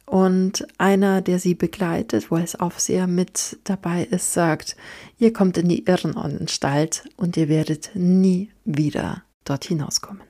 [0.08, 4.76] Und einer, der sie begleitet, wo als Aufseher mit dabei ist, sagt,
[5.20, 10.24] ihr kommt in die Irrenanstalt und ihr werdet nie wieder dort hinauskommen.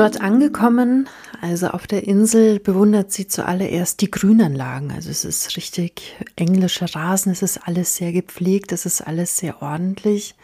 [0.00, 1.10] Dort angekommen,
[1.42, 4.92] also auf der Insel, bewundert sie zuallererst die Grünanlagen.
[4.92, 9.60] Also es ist richtig englischer Rasen, es ist alles sehr gepflegt, es ist alles sehr
[9.60, 10.36] ordentlich.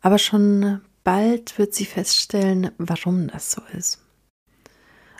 [0.00, 3.98] Aber schon bald wird sie feststellen, warum das so ist.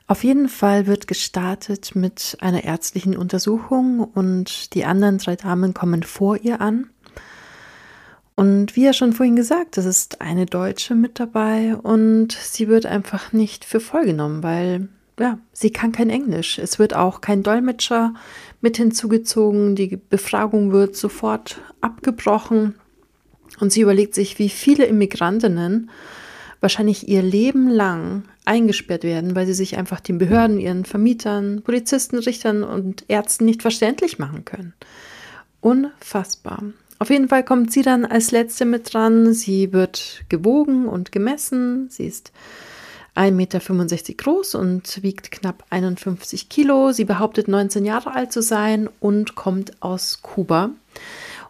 [0.07, 6.05] Auf jeden Fall wird gestartet mit einer ärztlichen Untersuchung und die anderen drei Damen kommen
[6.05, 6.92] vor ihr an.
[8.35, 12.87] Und wie ja schon vorhin gesagt, es ist eine Deutsche mit dabei und sie wird
[12.87, 14.89] einfach nicht für voll genommen, weil
[15.21, 16.59] ja, sie kann kein Englisch.
[16.59, 18.15] Es wird auch kein Dolmetscher
[18.61, 19.77] mit hinzugezogen.
[19.77, 22.75] Die Befragung wird sofort abgebrochen.
[23.61, 25.91] Und sie überlegt sich, wie viele Immigrantinnen
[26.61, 32.19] wahrscheinlich ihr Leben lang eingesperrt werden, weil sie sich einfach den Behörden, ihren Vermietern, Polizisten,
[32.19, 34.73] Richtern und Ärzten nicht verständlich machen können.
[35.61, 36.65] Unfassbar.
[37.03, 39.35] Auf jeden Fall kommt sie dann als letzte mit dran.
[39.35, 41.89] Sie wird gewogen und gemessen.
[41.91, 42.31] Sie ist
[43.17, 43.59] 1,65 Meter
[44.19, 46.93] groß und wiegt knapp 51 Kilo.
[46.93, 50.71] Sie behauptet 19 Jahre alt zu sein und kommt aus Kuba.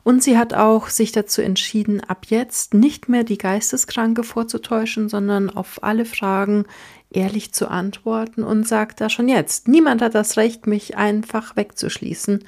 [0.04, 5.48] Und sie hat auch sich dazu entschieden, ab jetzt nicht mehr die Geisteskranke vorzutäuschen, sondern
[5.48, 6.64] auf alle Fragen
[7.10, 12.44] ehrlich zu antworten und sagt da schon jetzt, niemand hat das Recht, mich einfach wegzuschließen.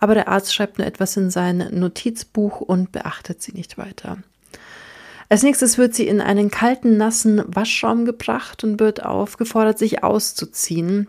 [0.00, 4.18] Aber der Arzt schreibt nur etwas in sein Notizbuch und beachtet sie nicht weiter.
[5.28, 11.08] Als nächstes wird sie in einen kalten, nassen Waschraum gebracht und wird aufgefordert, sich auszuziehen.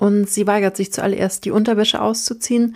[0.00, 2.74] Und sie weigert sich zuallererst, die Unterwäsche auszuziehen,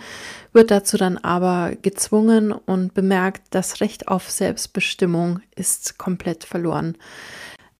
[0.53, 6.95] wird dazu dann aber gezwungen und bemerkt, das Recht auf Selbstbestimmung ist komplett verloren.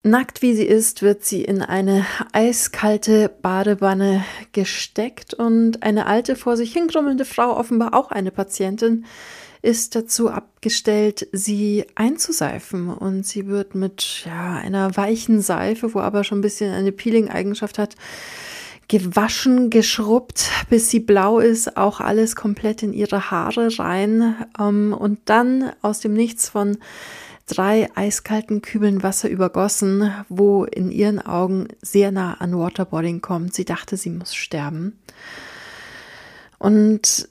[0.02, 6.58] Nackt wie sie ist, wird sie in eine eiskalte Badewanne gesteckt und eine alte, vor
[6.58, 9.06] sich hingrummelnde Frau, offenbar auch eine Patientin,
[9.62, 12.90] ist dazu abgestellt, sie einzuseifen.
[12.90, 17.78] Und sie wird mit ja, einer weichen Seife, wo aber schon ein bisschen eine Peeling-Eigenschaft
[17.78, 17.96] hat,
[18.88, 25.20] gewaschen, geschrubbt, bis sie blau ist, auch alles komplett in ihre Haare rein ähm, und
[25.26, 26.78] dann aus dem Nichts von
[27.48, 33.54] drei eiskalten Kübeln Wasser übergossen, wo in ihren Augen sehr nah an Waterboarding kommt.
[33.54, 35.00] Sie dachte, sie muss sterben.
[36.58, 37.30] Und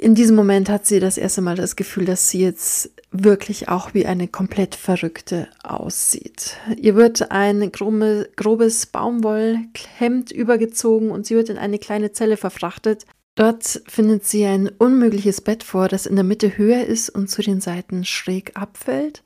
[0.00, 3.92] in diesem Moment hat sie das erste Mal das Gefühl, dass sie jetzt wirklich auch
[3.92, 6.56] wie eine komplett Verrückte aussieht.
[6.76, 13.04] Ihr wird ein grobes Baumwollhemd übergezogen und sie wird in eine kleine Zelle verfrachtet.
[13.34, 17.42] Dort findet sie ein unmögliches Bett vor, das in der Mitte höher ist und zu
[17.42, 19.22] den Seiten schräg abfällt.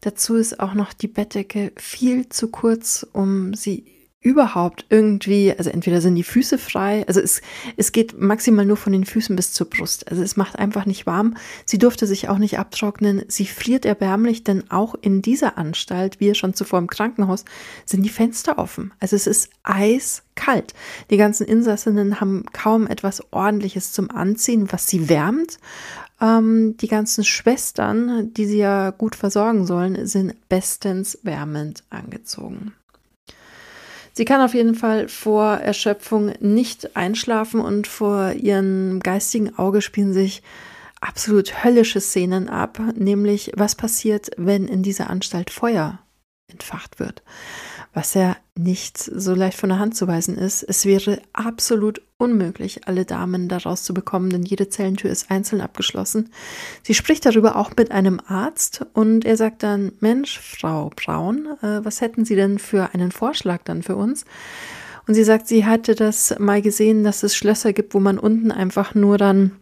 [0.00, 3.95] Dazu ist auch noch die Bettdecke viel zu kurz, um sie
[4.26, 7.42] überhaupt irgendwie, also entweder sind die Füße frei, also es,
[7.76, 10.10] es geht maximal nur von den Füßen bis zur Brust.
[10.10, 11.36] Also es macht einfach nicht warm.
[11.64, 13.22] Sie durfte sich auch nicht abtrocknen.
[13.28, 17.44] Sie friert erbärmlich, denn auch in dieser Anstalt, wie schon zuvor im Krankenhaus,
[17.84, 18.92] sind die Fenster offen.
[18.98, 20.74] Also es ist eiskalt.
[21.10, 25.60] Die ganzen Insassinnen haben kaum etwas Ordentliches zum Anziehen, was sie wärmt.
[26.20, 32.72] Ähm, die ganzen Schwestern, die sie ja gut versorgen sollen, sind bestens wärmend angezogen.
[34.16, 40.14] Sie kann auf jeden Fall vor Erschöpfung nicht einschlafen und vor ihrem geistigen Auge spielen
[40.14, 40.42] sich
[41.02, 45.98] absolut höllische Szenen ab, nämlich was passiert, wenn in dieser Anstalt Feuer
[46.50, 47.22] entfacht wird.
[47.96, 50.62] Was ja nicht so leicht von der Hand zu weisen ist.
[50.62, 56.28] Es wäre absolut unmöglich, alle Damen daraus zu bekommen, denn jede Zellentür ist einzeln abgeschlossen.
[56.82, 61.82] Sie spricht darüber auch mit einem Arzt und er sagt dann, Mensch, Frau Braun, äh,
[61.86, 64.26] was hätten Sie denn für einen Vorschlag dann für uns?
[65.08, 68.50] Und sie sagt, sie hatte das mal gesehen, dass es Schlösser gibt, wo man unten
[68.50, 69.52] einfach nur dann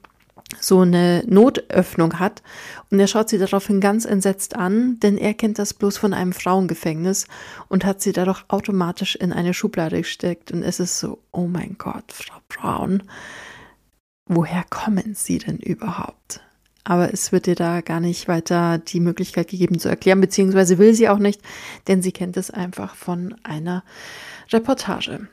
[0.60, 2.42] so eine Notöffnung hat.
[2.90, 6.32] Und er schaut sie daraufhin ganz entsetzt an, denn er kennt das bloß von einem
[6.32, 7.26] Frauengefängnis
[7.68, 10.52] und hat sie dadurch automatisch in eine Schublade gesteckt.
[10.52, 13.02] Und es ist so, oh mein Gott, Frau Brown,
[14.26, 16.40] woher kommen Sie denn überhaupt?
[16.84, 20.92] Aber es wird ihr da gar nicht weiter die Möglichkeit gegeben zu erklären, beziehungsweise will
[20.92, 21.40] sie auch nicht,
[21.88, 23.82] denn sie kennt es einfach von einer
[24.52, 25.28] Reportage.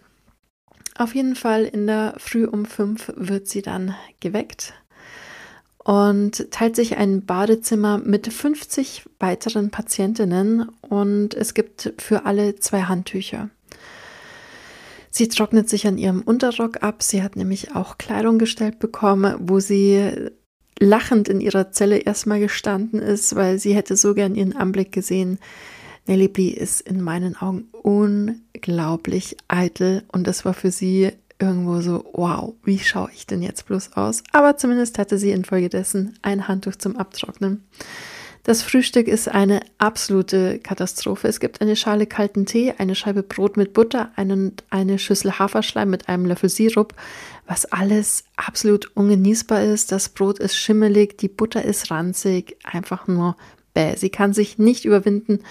[0.97, 4.73] Auf jeden Fall in der Früh um fünf wird sie dann geweckt
[5.83, 12.83] und teilt sich ein Badezimmer mit 50 weiteren Patientinnen und es gibt für alle zwei
[12.83, 13.49] Handtücher.
[15.09, 17.03] Sie trocknet sich an ihrem Unterrock ab.
[17.03, 20.29] Sie hat nämlich auch Kleidung gestellt bekommen, wo sie
[20.79, 25.37] lachend in ihrer Zelle erstmal gestanden ist, weil sie hätte so gern ihren Anblick gesehen.
[26.07, 32.05] Nelly Blee ist in meinen Augen unglaublich eitel und das war für sie irgendwo so,
[32.13, 34.23] wow, wie schaue ich denn jetzt bloß aus?
[34.31, 37.63] Aber zumindest hatte sie infolgedessen ein Handtuch zum Abtrocknen.
[38.43, 41.27] Das Frühstück ist eine absolute Katastrophe.
[41.27, 45.89] Es gibt eine Schale kalten Tee, eine Scheibe Brot mit Butter, einen, eine Schüssel Haferschleim
[45.89, 46.95] mit einem Löffel Sirup,
[47.45, 49.91] was alles absolut ungenießbar ist.
[49.91, 53.35] Das Brot ist schimmelig, die Butter ist ranzig, einfach nur
[53.75, 53.95] bäh.
[53.95, 55.41] Sie kann sich nicht überwinden,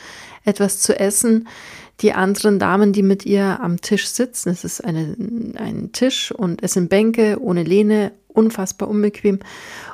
[0.44, 1.46] etwas zu essen
[2.01, 5.17] die anderen Damen, die mit ihr am Tisch sitzen, es ist eine,
[5.57, 9.41] ein Tisch und es sind Bänke ohne Lehne, unfassbar unbequem.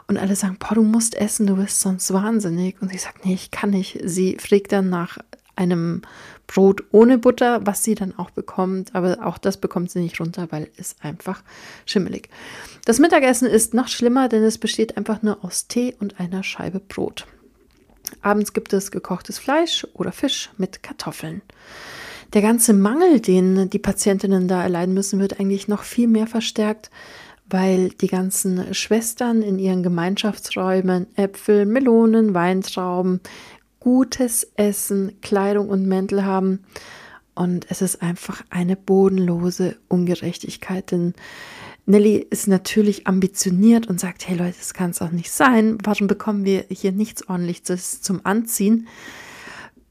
[0.07, 2.81] Und alle sagen, boah, du musst essen, du bist sonst wahnsinnig.
[2.81, 3.99] Und sie sagt, nee, ich kann nicht.
[4.05, 5.19] Sie fragt dann nach
[5.57, 6.03] einem
[6.47, 10.49] Brot ohne Butter, was sie dann auch bekommt, aber auch das bekommt sie nicht runter,
[10.51, 11.43] weil es einfach
[11.87, 12.29] schimmelig.
[12.85, 16.79] Das Mittagessen ist noch schlimmer, denn es besteht einfach nur aus Tee und einer Scheibe
[16.79, 17.27] Brot.
[18.23, 21.43] Abends gibt es gekochtes Fleisch oder Fisch mit Kartoffeln.
[22.33, 26.91] Der ganze Mangel, den die Patientinnen da erleiden müssen, wird eigentlich noch viel mehr verstärkt,
[27.49, 33.21] weil die ganzen Schwestern in ihren Gemeinschaftsräumen Äpfel, Melonen, Weintrauben,
[33.79, 36.65] gutes Essen, Kleidung und Mäntel haben.
[37.37, 41.15] Und es ist einfach eine bodenlose Ungerechtigkeit, denn
[41.87, 45.79] Nelly ist natürlich ambitioniert und sagt, hey Leute, das kann es auch nicht sein.
[45.85, 48.89] Warum bekommen wir hier nichts ordentliches zum Anziehen?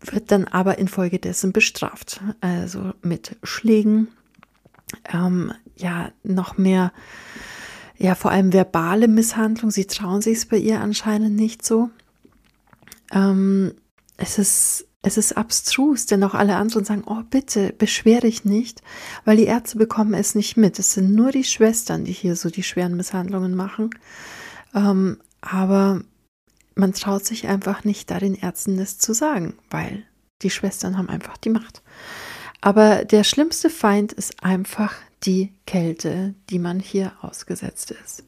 [0.01, 2.21] Wird dann aber infolgedessen bestraft.
[2.41, 4.10] Also mit Schlägen,
[5.12, 6.91] ähm, ja, noch mehr,
[7.97, 9.71] ja, vor allem verbale Misshandlung.
[9.71, 11.89] Sie trauen sich es bei ihr anscheinend nicht so.
[13.13, 13.73] Ähm,
[14.17, 18.81] es ist es ist abstrus, denn auch alle anderen sagen, oh bitte, beschwer dich nicht,
[19.23, 20.79] weil die Ärzte bekommen es nicht mit.
[20.79, 23.91] Es sind nur die Schwestern, die hier so die schweren Misshandlungen machen.
[24.73, 26.01] Ähm, aber
[26.73, 30.03] man traut sich einfach nicht, da den Ärzten das zu sagen, weil
[30.41, 31.83] die Schwestern haben einfach die Macht.
[32.61, 38.23] Aber der schlimmste Feind ist einfach die Kälte, die man hier ausgesetzt ist.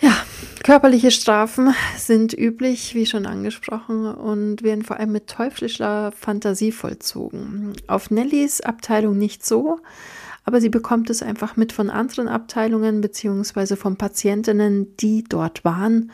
[0.00, 0.16] Ja,
[0.62, 7.72] körperliche Strafen sind üblich, wie schon angesprochen, und werden vor allem mit teuflischer Fantasie vollzogen.
[7.88, 9.80] Auf Nellys Abteilung nicht so,
[10.44, 16.12] aber sie bekommt es einfach mit von anderen Abteilungen beziehungsweise von Patientinnen, die dort waren,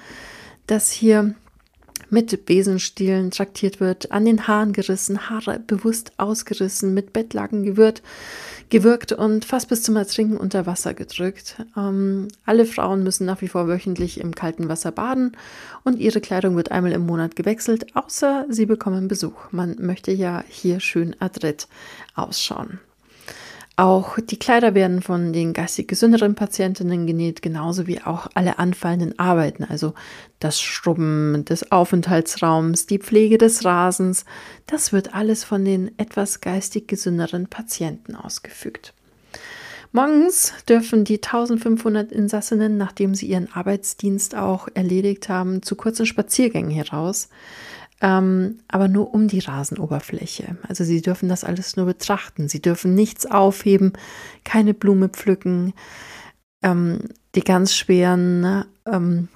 [0.66, 1.35] dass hier
[2.11, 8.03] mit Besenstielen traktiert wird, an den Haaren gerissen, Haare bewusst ausgerissen, mit Bettlaken gewirrt,
[8.71, 11.64] gewirkt und fast bis zum Ertrinken unter Wasser gedrückt.
[11.77, 15.33] Ähm, alle Frauen müssen nach wie vor wöchentlich im kalten Wasser baden
[15.85, 19.53] und ihre Kleidung wird einmal im Monat gewechselt, außer sie bekommen Besuch.
[19.53, 21.69] Man möchte ja hier schön adrett
[22.14, 22.81] ausschauen.
[23.77, 29.19] Auch die Kleider werden von den geistig gesünderen Patientinnen genäht, genauso wie auch alle anfallenden
[29.19, 29.95] Arbeiten, also
[30.39, 34.27] das Schrubben des Aufenthaltsraums, die Pflege des Rasens.
[34.67, 38.95] Das wird alles von den etwas geistig gesünderen Patienten ausgefügt.
[39.91, 46.71] Morgens dürfen die 1500 Insassinnen, nachdem sie ihren Arbeitsdienst auch erledigt haben, zu kurzen Spaziergängen
[46.71, 47.29] heraus
[48.05, 50.59] ähm, aber nur um die Rasenoberfläche.
[50.69, 52.50] Also sie dürfen das alles nur betrachten.
[52.50, 53.94] Sie dürfen nichts aufheben,
[54.44, 55.73] keine Blume pflücken.
[56.63, 56.98] Ähm,
[57.35, 59.29] die ganz schweren ne, ähm,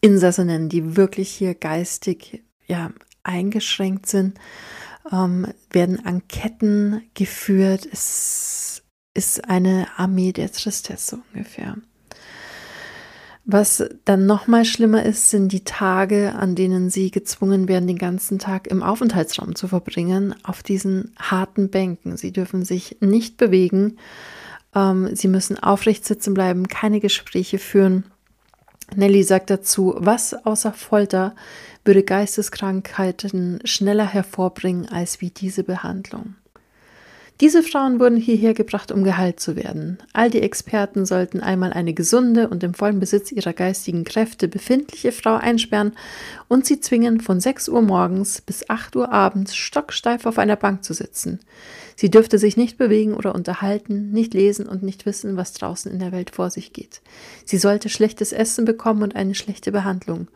[0.00, 2.92] Insassinnen, die wirklich hier geistig ja,
[3.24, 4.38] eingeschränkt sind,
[5.10, 7.88] ähm, werden an Ketten geführt.
[7.90, 8.84] Es
[9.14, 11.76] ist eine Armee der Tristesse ungefähr.
[13.48, 18.40] Was dann nochmal schlimmer ist, sind die Tage, an denen sie gezwungen werden, den ganzen
[18.40, 22.16] Tag im Aufenthaltsraum zu verbringen, auf diesen harten Bänken.
[22.16, 23.98] Sie dürfen sich nicht bewegen,
[24.74, 28.02] ähm, sie müssen aufrecht sitzen bleiben, keine Gespräche führen.
[28.96, 31.36] Nelly sagt dazu, was außer Folter
[31.84, 36.34] würde Geisteskrankheiten schneller hervorbringen als wie diese Behandlung.
[37.42, 39.98] Diese Frauen wurden hierher gebracht, um geheilt zu werden.
[40.14, 45.12] All die Experten sollten einmal eine gesunde und im vollen Besitz ihrer geistigen Kräfte befindliche
[45.12, 45.92] Frau einsperren
[46.48, 50.82] und sie zwingen, von 6 Uhr morgens bis 8 Uhr abends stocksteif auf einer Bank
[50.82, 51.40] zu sitzen.
[51.94, 55.98] Sie dürfte sich nicht bewegen oder unterhalten, nicht lesen und nicht wissen, was draußen in
[55.98, 57.02] der Welt vor sich geht.
[57.44, 60.28] Sie sollte schlechtes Essen bekommen und eine schlechte Behandlung.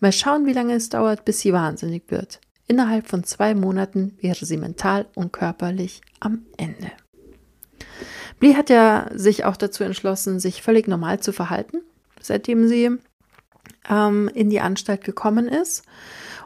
[0.00, 2.40] Mal schauen, wie lange es dauert, bis sie wahnsinnig wird.
[2.68, 6.92] Innerhalb von zwei Monaten wäre sie mental und körperlich am Ende.
[8.38, 11.78] Blee hat ja sich auch dazu entschlossen, sich völlig normal zu verhalten,
[12.20, 12.90] seitdem sie
[13.88, 15.82] ähm, in die Anstalt gekommen ist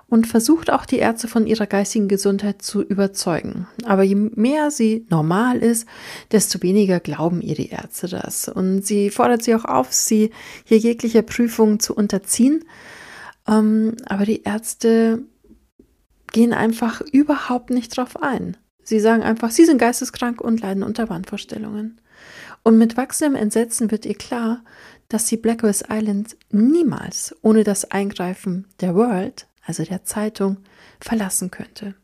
[0.09, 3.66] und versucht auch die Ärzte von ihrer geistigen Gesundheit zu überzeugen.
[3.85, 5.89] Aber je mehr sie normal ist,
[6.31, 8.47] desto weniger glauben ihr die Ärzte das.
[8.47, 10.31] Und sie fordert sie auch auf, sie
[10.64, 12.64] hier jeglicher Prüfung zu unterziehen.
[13.49, 15.25] Ähm, aber die Ärzte
[16.33, 18.57] gehen einfach überhaupt nicht drauf ein.
[18.83, 22.01] Sie sagen einfach, sie sind geisteskrank und leiden unter Wahnvorstellungen.
[22.64, 24.64] Und mit wachsendem Entsetzen wird ihr klar,
[25.09, 30.59] dass sie Blackwell Island niemals ohne das Eingreifen der World, also der Zeitung,
[31.01, 31.95] verlassen könnte.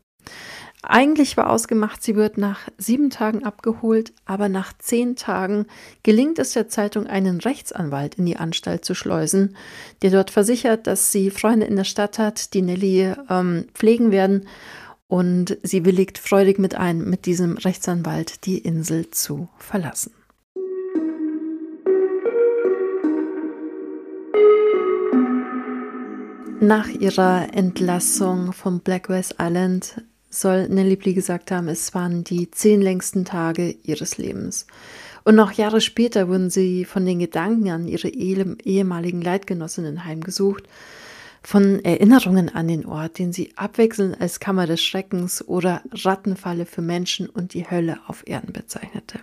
[0.81, 5.65] Eigentlich war ausgemacht, sie wird nach sieben Tagen abgeholt, aber nach zehn Tagen
[6.03, 9.57] gelingt es der Zeitung, einen Rechtsanwalt in die Anstalt zu schleusen,
[10.01, 14.47] der dort versichert, dass sie Freunde in der Stadt hat, die Nelly ähm, pflegen werden.
[15.09, 20.13] Und sie willigt freudig mit ein, mit diesem Rechtsanwalt die Insel zu verlassen.
[26.61, 32.81] Nach ihrer Entlassung vom Blackwell Island soll Nelly Blee gesagt haben, es waren die zehn
[32.81, 34.67] längsten Tage ihres Lebens.
[35.23, 40.63] Und noch Jahre später wurden sie von den Gedanken an ihre ehemaligen Leitgenossinnen heimgesucht,
[41.41, 46.81] von Erinnerungen an den Ort, den sie abwechselnd als Kammer des Schreckens oder Rattenfalle für
[46.81, 49.19] Menschen und die Hölle auf Erden bezeichnete.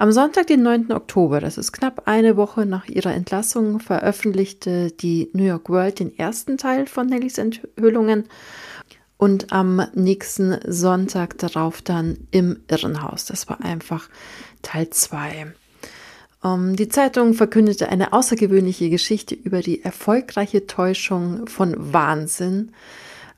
[0.00, 0.92] Am Sonntag, den 9.
[0.92, 6.18] Oktober, das ist knapp eine Woche nach ihrer Entlassung, veröffentlichte die New York World den
[6.18, 8.24] ersten Teil von Nellys Enthüllungen
[9.20, 13.26] und am nächsten Sonntag darauf dann im Irrenhaus.
[13.26, 14.08] Das war einfach
[14.62, 15.52] Teil 2.
[16.42, 22.72] Um, ähm, die Zeitung verkündete eine außergewöhnliche Geschichte über die erfolgreiche Täuschung von Wahnsinn,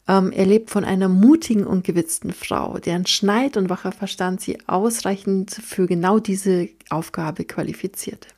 [0.07, 4.59] um, ähm, erlebt von einer mutigen und gewitzten Frau, deren Schneid und wacher Verstand sie
[4.69, 8.29] ausreichend für genau diese Aufgabe qualifizierte.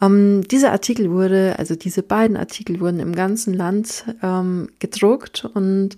[0.00, 5.96] Ähm, dieser Artikel wurde, also diese beiden Artikel wurden im ganzen Land ähm, gedruckt und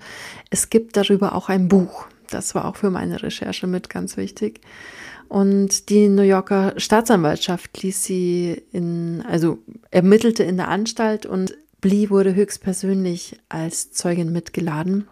[0.51, 2.07] es gibt darüber auch ein Buch.
[2.31, 4.61] Das war auch für meine Recherche mit ganz wichtig.
[5.29, 9.59] Und die New Yorker Staatsanwaltschaft ließ sie in, also
[9.91, 15.09] ermittelte in der Anstalt und Blee wurde höchstpersönlich als Zeugin mitgeladen.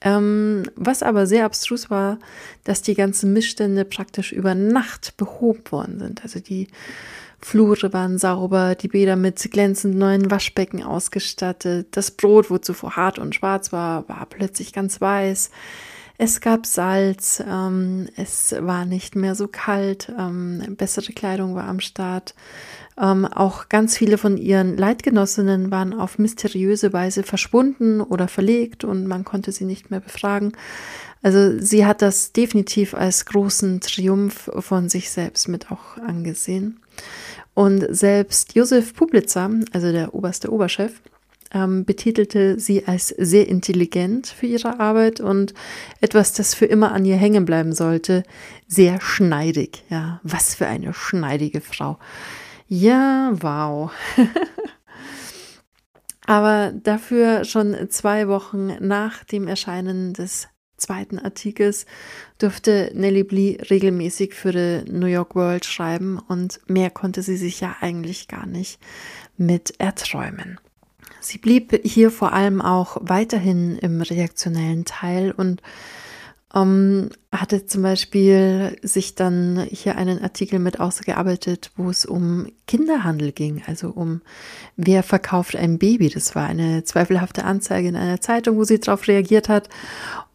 [0.00, 2.18] Ähm, was aber sehr abstrus war,
[2.64, 6.22] dass die ganzen Missstände praktisch über Nacht behoben worden sind.
[6.22, 6.68] Also die
[7.46, 11.86] Flure waren sauber, die Bäder mit glänzend neuen Waschbecken ausgestattet.
[11.92, 15.50] Das Brot, wo zuvor hart und schwarz war, war plötzlich ganz weiß.
[16.18, 21.78] Es gab Salz, ähm, es war nicht mehr so kalt, ähm, bessere Kleidung war am
[21.78, 22.34] Start.
[23.00, 29.06] Ähm, auch ganz viele von ihren Leitgenossinnen waren auf mysteriöse Weise verschwunden oder verlegt und
[29.06, 30.50] man konnte sie nicht mehr befragen.
[31.22, 36.80] Also sie hat das definitiv als großen Triumph von sich selbst mit auch angesehen.
[37.56, 41.00] Und selbst Josef Publitzer, also der oberste Oberchef,
[41.52, 45.54] ähm, betitelte sie als sehr intelligent für ihre Arbeit und
[46.02, 48.24] etwas, das für immer an ihr hängen bleiben sollte,
[48.68, 49.84] sehr schneidig.
[49.88, 51.98] Ja, was für eine schneidige Frau.
[52.68, 53.90] Ja, wow.
[56.26, 61.86] Aber dafür schon zwei Wochen nach dem Erscheinen des zweiten Artikels
[62.38, 67.60] durfte Nellie Blee regelmäßig für die New York World schreiben und mehr konnte sie sich
[67.60, 68.78] ja eigentlich gar nicht
[69.36, 70.60] mit erträumen.
[71.20, 75.62] Sie blieb hier vor allem auch weiterhin im reaktionellen Teil und
[76.56, 83.32] ähm, hatte zum Beispiel sich dann hier einen Artikel mit ausgearbeitet, wo es um Kinderhandel
[83.32, 84.22] ging, also um
[84.76, 86.08] wer verkauft ein Baby.
[86.08, 89.68] Das war eine zweifelhafte Anzeige in einer Zeitung, wo sie darauf reagiert hat.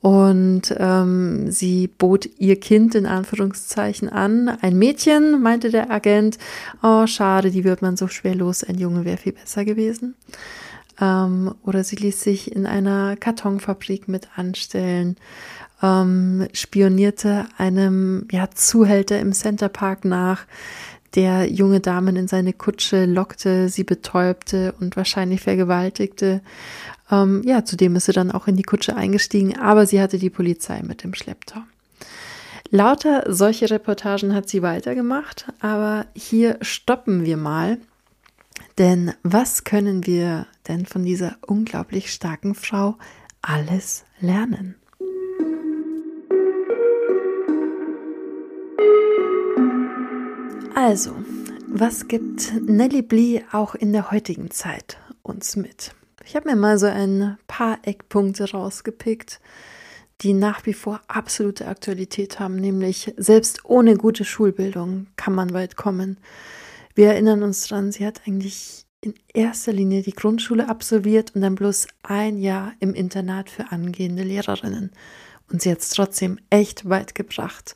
[0.01, 4.49] Und ähm, sie bot ihr Kind in Anführungszeichen an.
[4.49, 6.38] Ein Mädchen, meinte der Agent.
[6.82, 8.63] Oh, schade, die wird man so schwer los.
[8.63, 10.15] Ein Junge wäre viel besser gewesen.
[10.99, 15.17] Ähm, oder sie ließ sich in einer Kartonfabrik mit anstellen
[15.82, 20.46] ähm, spionierte einem ja, Zuhälter im Centerpark nach,
[21.16, 26.42] der junge Damen in seine Kutsche lockte, sie betäubte und wahrscheinlich vergewaltigte.
[27.12, 30.30] Ähm, ja, zudem ist sie dann auch in die Kutsche eingestiegen, aber sie hatte die
[30.30, 31.62] Polizei mit im Schlepptau.
[32.70, 37.78] Lauter solche Reportagen hat sie weitergemacht, aber hier stoppen wir mal.
[38.78, 42.96] Denn was können wir denn von dieser unglaublich starken Frau
[43.42, 44.76] alles lernen?
[50.84, 51.14] Also,
[51.68, 55.94] was gibt Nelly Blee auch in der heutigen Zeit uns mit?
[56.26, 59.40] Ich habe mir mal so ein paar Eckpunkte rausgepickt,
[60.22, 65.76] die nach wie vor absolute Aktualität haben, nämlich selbst ohne gute Schulbildung kann man weit
[65.76, 66.18] kommen.
[66.96, 71.54] Wir erinnern uns dran, sie hat eigentlich in erster Linie die Grundschule absolviert und dann
[71.54, 74.90] bloß ein Jahr im Internat für angehende Lehrerinnen.
[75.52, 77.76] Und sie hat es trotzdem echt weit gebracht.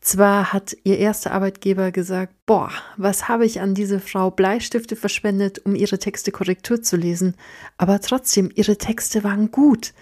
[0.00, 5.60] Zwar hat ihr erster Arbeitgeber gesagt, boah, was habe ich an diese Frau Bleistifte verschwendet,
[5.66, 7.36] um ihre Texte Korrektur zu lesen,
[7.76, 9.92] aber trotzdem, ihre Texte waren gut.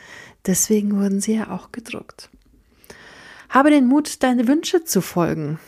[0.46, 2.30] Deswegen wurden sie ja auch gedruckt.
[3.48, 5.58] Habe den Mut, deine Wünsche zu folgen.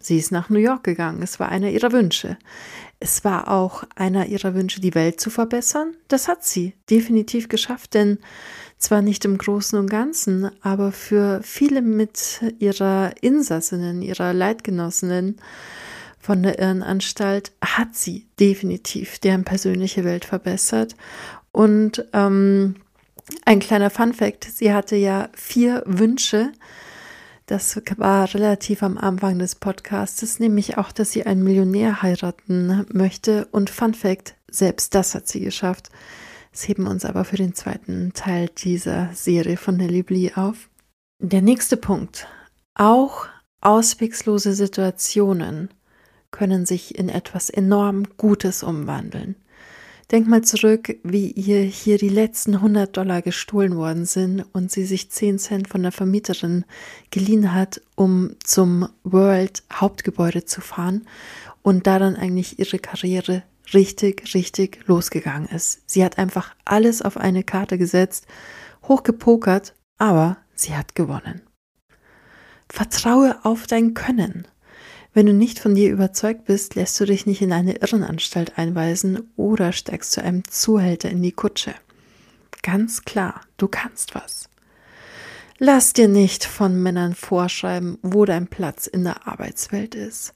[0.00, 2.38] Sie ist nach New York gegangen, es war einer ihrer Wünsche.
[3.00, 5.94] Es war auch einer ihrer Wünsche, die Welt zu verbessern.
[6.08, 8.18] Das hat sie definitiv geschafft, denn
[8.76, 15.36] zwar nicht im Großen und Ganzen, aber für viele mit ihrer Insassinnen, ihrer Leitgenossinnen
[16.18, 20.96] von der Irrenanstalt hat sie definitiv deren persönliche Welt verbessert.
[21.52, 22.76] Und ähm,
[23.44, 26.52] ein kleiner Fun fact, sie hatte ja vier Wünsche,
[27.48, 33.46] das war relativ am Anfang des Podcasts, nämlich auch, dass sie einen Millionär heiraten möchte.
[33.52, 35.88] Und Fun Fact, selbst das hat sie geschafft.
[36.52, 40.68] Das heben uns aber für den zweiten Teil dieser Serie von Nelly Blee auf.
[41.20, 42.28] Der nächste Punkt.
[42.74, 43.26] Auch
[43.62, 45.70] auswegslose Situationen
[46.30, 49.36] können sich in etwas enorm Gutes umwandeln.
[50.10, 54.86] Denk mal zurück, wie ihr hier die letzten 100 Dollar gestohlen worden sind und sie
[54.86, 56.64] sich 10 Cent von der Vermieterin
[57.10, 61.06] geliehen hat, um zum World Hauptgebäude zu fahren
[61.60, 63.42] und da dann eigentlich ihre Karriere
[63.74, 65.82] richtig, richtig losgegangen ist.
[65.84, 68.26] Sie hat einfach alles auf eine Karte gesetzt,
[68.84, 71.42] hochgepokert, aber sie hat gewonnen.
[72.70, 74.48] Vertraue auf dein Können.
[75.18, 79.28] Wenn du nicht von dir überzeugt bist, lässt du dich nicht in eine Irrenanstalt einweisen
[79.34, 81.74] oder steigst zu einem Zuhälter in die Kutsche.
[82.62, 84.48] Ganz klar, du kannst was.
[85.58, 90.34] Lass dir nicht von Männern vorschreiben, wo dein Platz in der Arbeitswelt ist.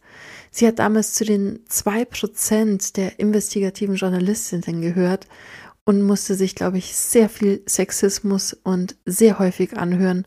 [0.50, 5.28] Sie hat damals zu den zwei Prozent der investigativen Journalistinnen gehört
[5.84, 10.26] und musste sich, glaube ich, sehr viel Sexismus und sehr häufig anhören,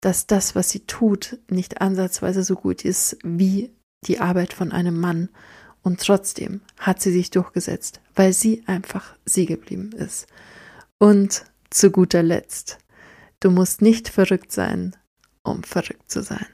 [0.00, 3.72] dass das, was sie tut, nicht ansatzweise so gut ist wie
[4.04, 5.28] die Arbeit von einem Mann.
[5.82, 10.26] Und trotzdem hat sie sich durchgesetzt, weil sie einfach sie geblieben ist.
[10.98, 12.78] Und zu guter Letzt,
[13.40, 14.96] du musst nicht verrückt sein,
[15.42, 16.46] um verrückt zu sein.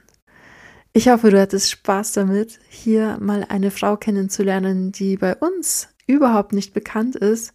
[0.93, 6.53] Ich hoffe, du hattest Spaß damit, hier mal eine Frau kennenzulernen, die bei uns überhaupt
[6.53, 7.55] nicht bekannt ist,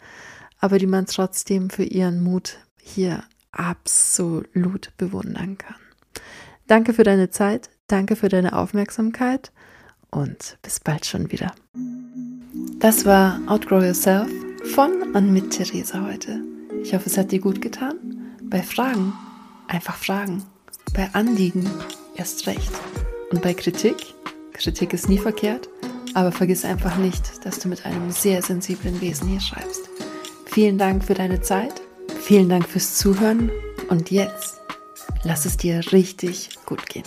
[0.60, 5.76] aber die man trotzdem für ihren Mut hier absolut bewundern kann.
[6.66, 9.52] Danke für deine Zeit, danke für deine Aufmerksamkeit
[10.12, 11.54] und bis bald schon wieder.
[12.80, 14.30] Das war Outgrow Yourself
[14.74, 16.42] von und mit Theresa heute.
[16.84, 17.96] Ich hoffe, es hat dir gut getan.
[18.44, 19.14] Bei Fragen
[19.68, 20.44] einfach fragen.
[20.94, 21.70] Bei Anliegen
[22.16, 22.72] erst recht.
[23.32, 24.14] Und bei Kritik,
[24.54, 25.70] Kritik ist nie verkehrt,
[26.14, 29.90] aber vergiss einfach nicht, dass du mit einem sehr sensiblen Wesen hier schreibst.
[30.46, 31.82] Vielen Dank für deine Zeit,
[32.22, 33.52] vielen Dank fürs Zuhören
[33.90, 34.60] und jetzt
[35.24, 37.04] lass es dir richtig gut gehen.